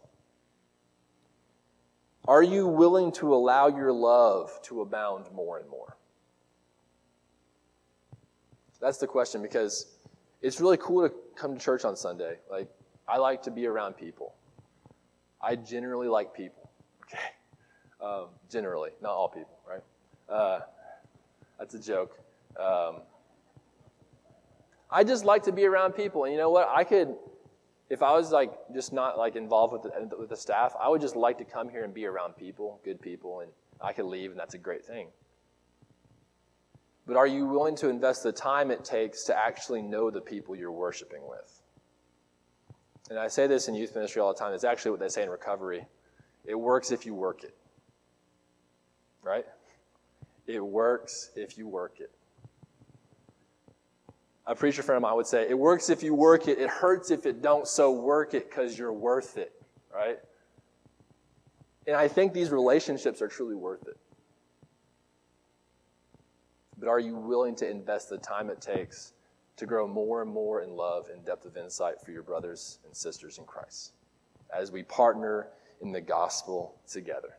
Are 2.28 2.44
you 2.44 2.66
willing 2.66 3.12
to 3.14 3.36
allow 3.36 3.68
your 3.68 3.92
love 3.92 4.58
to 4.64 4.82
abound 4.82 5.26
more 5.34 5.60
and 5.60 5.70
more? 5.70 5.98
That's 8.80 8.98
the 8.98 9.08
question 9.08 9.42
because 9.42 9.88
it's 10.42 10.62
really 10.62 10.78
cool 10.78 11.10
to 11.10 11.16
come 11.36 11.54
to 11.58 11.60
church 11.60 11.86
on 11.86 11.96
Sunday. 11.96 12.38
Like, 12.50 12.70
I 13.08 13.18
like 13.18 13.44
to 13.44 13.52
be 13.52 13.66
around 13.68 13.94
people. 13.98 14.36
I 15.42 15.56
generally 15.56 16.08
like 16.08 16.34
people. 16.34 16.70
Okay, 17.04 17.20
um, 18.02 18.28
generally, 18.50 18.92
not 19.02 19.12
all 19.12 19.30
people, 19.30 19.60
right? 19.70 19.84
Uh, 20.28 20.62
that's 21.60 21.76
a 21.76 21.80
joke. 21.80 22.18
Um, 22.60 23.02
I 24.90 25.04
just 25.04 25.26
like 25.26 25.44
to 25.44 25.52
be 25.52 25.66
around 25.66 25.94
people, 25.94 26.24
and 26.24 26.34
you 26.34 26.40
know 26.40 26.50
what? 26.50 26.68
I 26.70 26.84
could, 26.84 27.16
if 27.90 28.02
I 28.02 28.14
was 28.14 28.32
like 28.32 28.52
just 28.74 28.94
not 28.94 29.18
like 29.18 29.36
involved 29.36 29.74
with 29.74 29.84
the, 29.84 30.18
with 30.18 30.30
the 30.30 30.38
staff, 30.38 30.74
I 30.80 30.90
would 30.90 31.02
just 31.02 31.16
like 31.16 31.38
to 31.40 31.46
come 31.46 31.70
here 31.70 31.84
and 31.84 31.94
be 31.94 32.06
around 32.06 32.36
people, 32.38 32.80
good 32.84 33.02
people, 33.02 33.42
and 33.42 33.52
I 33.82 33.94
could 33.94 34.06
leave, 34.06 34.32
and 34.32 34.40
that's 34.40 34.54
a 34.54 34.60
great 34.60 34.86
thing. 34.86 35.08
But 37.08 37.18
are 37.18 37.28
you 37.28 37.46
willing 37.46 37.76
to 37.78 37.90
invest 37.90 38.24
the 38.24 38.32
time 38.32 38.72
it 38.72 38.84
takes 38.84 39.24
to 39.26 39.38
actually 39.38 39.82
know 39.82 40.10
the 40.10 40.22
people 40.22 40.56
you're 40.56 40.72
worshiping 40.72 41.22
with? 41.28 41.62
And 43.10 43.20
I 43.20 43.28
say 43.28 43.46
this 43.46 43.68
in 43.68 43.76
youth 43.76 43.94
ministry 43.94 44.22
all 44.22 44.34
the 44.34 44.40
time. 44.40 44.54
It's 44.54 44.64
actually 44.64 44.92
what 44.92 45.00
they 45.00 45.10
say 45.10 45.24
in 45.24 45.30
recovery. 45.30 45.86
It 46.46 46.56
works 46.56 46.92
if 46.92 47.06
you 47.06 47.14
work 47.14 47.44
it. 47.44 47.56
Right? 49.22 49.46
It 50.48 50.60
works 50.60 51.32
if 51.36 51.58
you 51.58 51.68
work 51.68 52.00
it. 52.00 52.12
A 54.48 54.56
preacher 54.56 54.84
friend 54.84 54.98
of 54.98 55.02
mine 55.02 55.16
would 55.16 55.28
say, 55.28 55.48
It 55.50 55.58
works 55.58 55.90
if 55.90 56.04
you 56.04 56.14
work 56.14 56.48
it. 56.48 56.60
It 56.60 56.70
hurts 56.70 57.12
if 57.12 57.26
it 57.26 57.42
don't, 57.42 57.68
so 57.68 57.92
work 57.92 58.34
it 58.34 58.50
because 58.50 58.78
you're 58.78 58.94
worth 58.94 59.38
it. 59.38 59.54
Right? 59.94 60.20
And 61.88 61.96
I 61.96 62.08
think 62.08 62.34
these 62.34 62.50
relationships 62.50 63.22
are 63.22 63.28
truly 63.28 63.56
worth 63.56 63.88
it. 63.88 63.98
But 66.78 66.90
are 66.90 67.00
you 67.00 67.16
willing 67.16 67.56
to 67.58 67.70
invest 67.70 68.10
the 68.10 68.18
time 68.18 68.50
it 68.50 68.62
takes 68.62 69.14
to 69.58 69.66
grow 69.66 69.88
more 69.88 70.22
and 70.22 70.32
more 70.32 70.62
in 70.62 70.76
love 70.76 71.08
and 71.14 71.26
depth 71.26 71.46
of 71.46 71.58
insight 71.58 72.02
for 72.04 72.12
your 72.12 72.24
brothers 72.24 72.80
and 72.86 72.96
sisters 72.96 73.38
in 73.38 73.46
Christ 73.46 73.94
as 74.56 74.72
we 74.72 74.84
partner 74.84 75.48
in 75.82 75.92
the 75.92 76.02
gospel 76.02 76.76
together? 76.88 77.38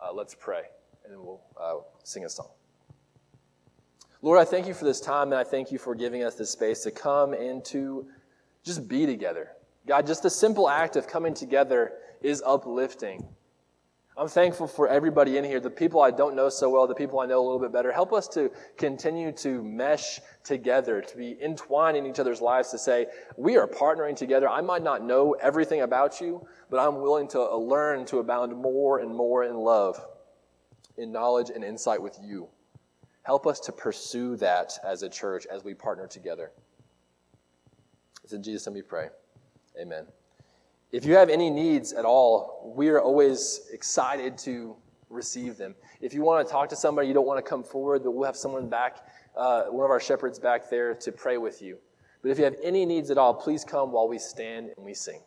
Uh, 0.00 0.12
let's 0.12 0.34
pray 0.34 0.62
and 1.04 1.18
we'll 1.20 1.40
uh, 1.60 1.76
sing 2.04 2.24
a 2.24 2.28
song. 2.28 2.48
Lord, 4.22 4.38
I 4.38 4.44
thank 4.44 4.66
you 4.68 4.74
for 4.74 4.84
this 4.84 5.00
time 5.00 5.32
and 5.32 5.34
I 5.34 5.44
thank 5.44 5.72
you 5.72 5.78
for 5.78 5.94
giving 5.94 6.22
us 6.22 6.36
this 6.36 6.50
space 6.50 6.82
to 6.84 6.90
come 6.90 7.32
and 7.32 7.64
to 7.66 8.06
just 8.64 8.88
be 8.88 9.04
together. 9.04 9.50
God, 9.86 10.06
just 10.06 10.22
the 10.22 10.30
simple 10.30 10.68
act 10.68 10.94
of 10.96 11.08
coming 11.08 11.34
together 11.34 11.92
is 12.20 12.42
uplifting. 12.46 13.26
I'm 14.16 14.28
thankful 14.28 14.66
for 14.66 14.88
everybody 14.88 15.38
in 15.38 15.44
here, 15.44 15.58
the 15.58 15.70
people 15.70 16.02
I 16.02 16.10
don't 16.10 16.36
know 16.36 16.50
so 16.50 16.68
well, 16.68 16.86
the 16.86 16.94
people 16.94 17.20
I 17.20 17.26
know 17.26 17.40
a 17.40 17.44
little 17.44 17.58
bit 17.58 17.72
better. 17.72 17.90
Help 17.90 18.12
us 18.12 18.28
to 18.28 18.50
continue 18.76 19.32
to 19.32 19.62
mesh 19.62 20.20
together, 20.44 21.00
to 21.00 21.16
be 21.16 21.38
entwined 21.42 21.96
in 21.96 22.04
each 22.04 22.18
other's 22.18 22.42
lives, 22.42 22.70
to 22.72 22.78
say, 22.78 23.06
we 23.38 23.56
are 23.56 23.66
partnering 23.66 24.14
together. 24.14 24.48
I 24.50 24.60
might 24.60 24.82
not 24.82 25.02
know 25.02 25.32
everything 25.40 25.80
about 25.80 26.20
you, 26.20 26.46
but 26.68 26.78
I'm 26.78 27.00
willing 27.00 27.26
to 27.28 27.40
uh, 27.40 27.56
learn 27.56 28.04
to 28.06 28.18
abound 28.18 28.54
more 28.54 28.98
and 28.98 29.14
more 29.14 29.44
in 29.44 29.56
love, 29.56 30.04
in 30.98 31.10
knowledge 31.10 31.48
and 31.48 31.64
insight 31.64 32.02
with 32.02 32.18
you. 32.22 32.48
Help 33.22 33.46
us 33.46 33.60
to 33.60 33.72
pursue 33.72 34.36
that 34.36 34.78
as 34.84 35.02
a 35.02 35.08
church 35.08 35.46
as 35.50 35.64
we 35.64 35.72
partner 35.72 36.06
together. 36.06 36.50
It's 38.24 38.34
in 38.34 38.42
Jesus' 38.42 38.66
name 38.66 38.74
we 38.74 38.82
pray. 38.82 39.08
Amen. 39.80 40.06
If 40.92 41.06
you 41.06 41.14
have 41.14 41.30
any 41.30 41.48
needs 41.48 41.94
at 41.94 42.04
all, 42.04 42.74
we 42.76 42.90
are 42.90 43.00
always 43.00 43.62
excited 43.72 44.36
to 44.38 44.76
receive 45.08 45.56
them. 45.56 45.74
If 46.02 46.12
you 46.12 46.20
want 46.20 46.46
to 46.46 46.52
talk 46.52 46.68
to 46.68 46.76
somebody, 46.76 47.08
you 47.08 47.14
don't 47.14 47.26
want 47.26 47.42
to 47.42 47.48
come 47.48 47.64
forward, 47.64 48.04
but 48.04 48.10
we'll 48.10 48.26
have 48.26 48.36
someone 48.36 48.68
back, 48.68 48.98
uh, 49.34 49.64
one 49.64 49.86
of 49.86 49.90
our 49.90 50.00
shepherds 50.00 50.38
back 50.38 50.68
there 50.68 50.94
to 50.94 51.10
pray 51.10 51.38
with 51.38 51.62
you. 51.62 51.78
But 52.20 52.30
if 52.30 52.38
you 52.38 52.44
have 52.44 52.56
any 52.62 52.84
needs 52.84 53.10
at 53.10 53.16
all, 53.16 53.32
please 53.32 53.64
come 53.64 53.90
while 53.90 54.06
we 54.06 54.18
stand 54.18 54.72
and 54.76 54.84
we 54.84 54.92
sing. 54.92 55.22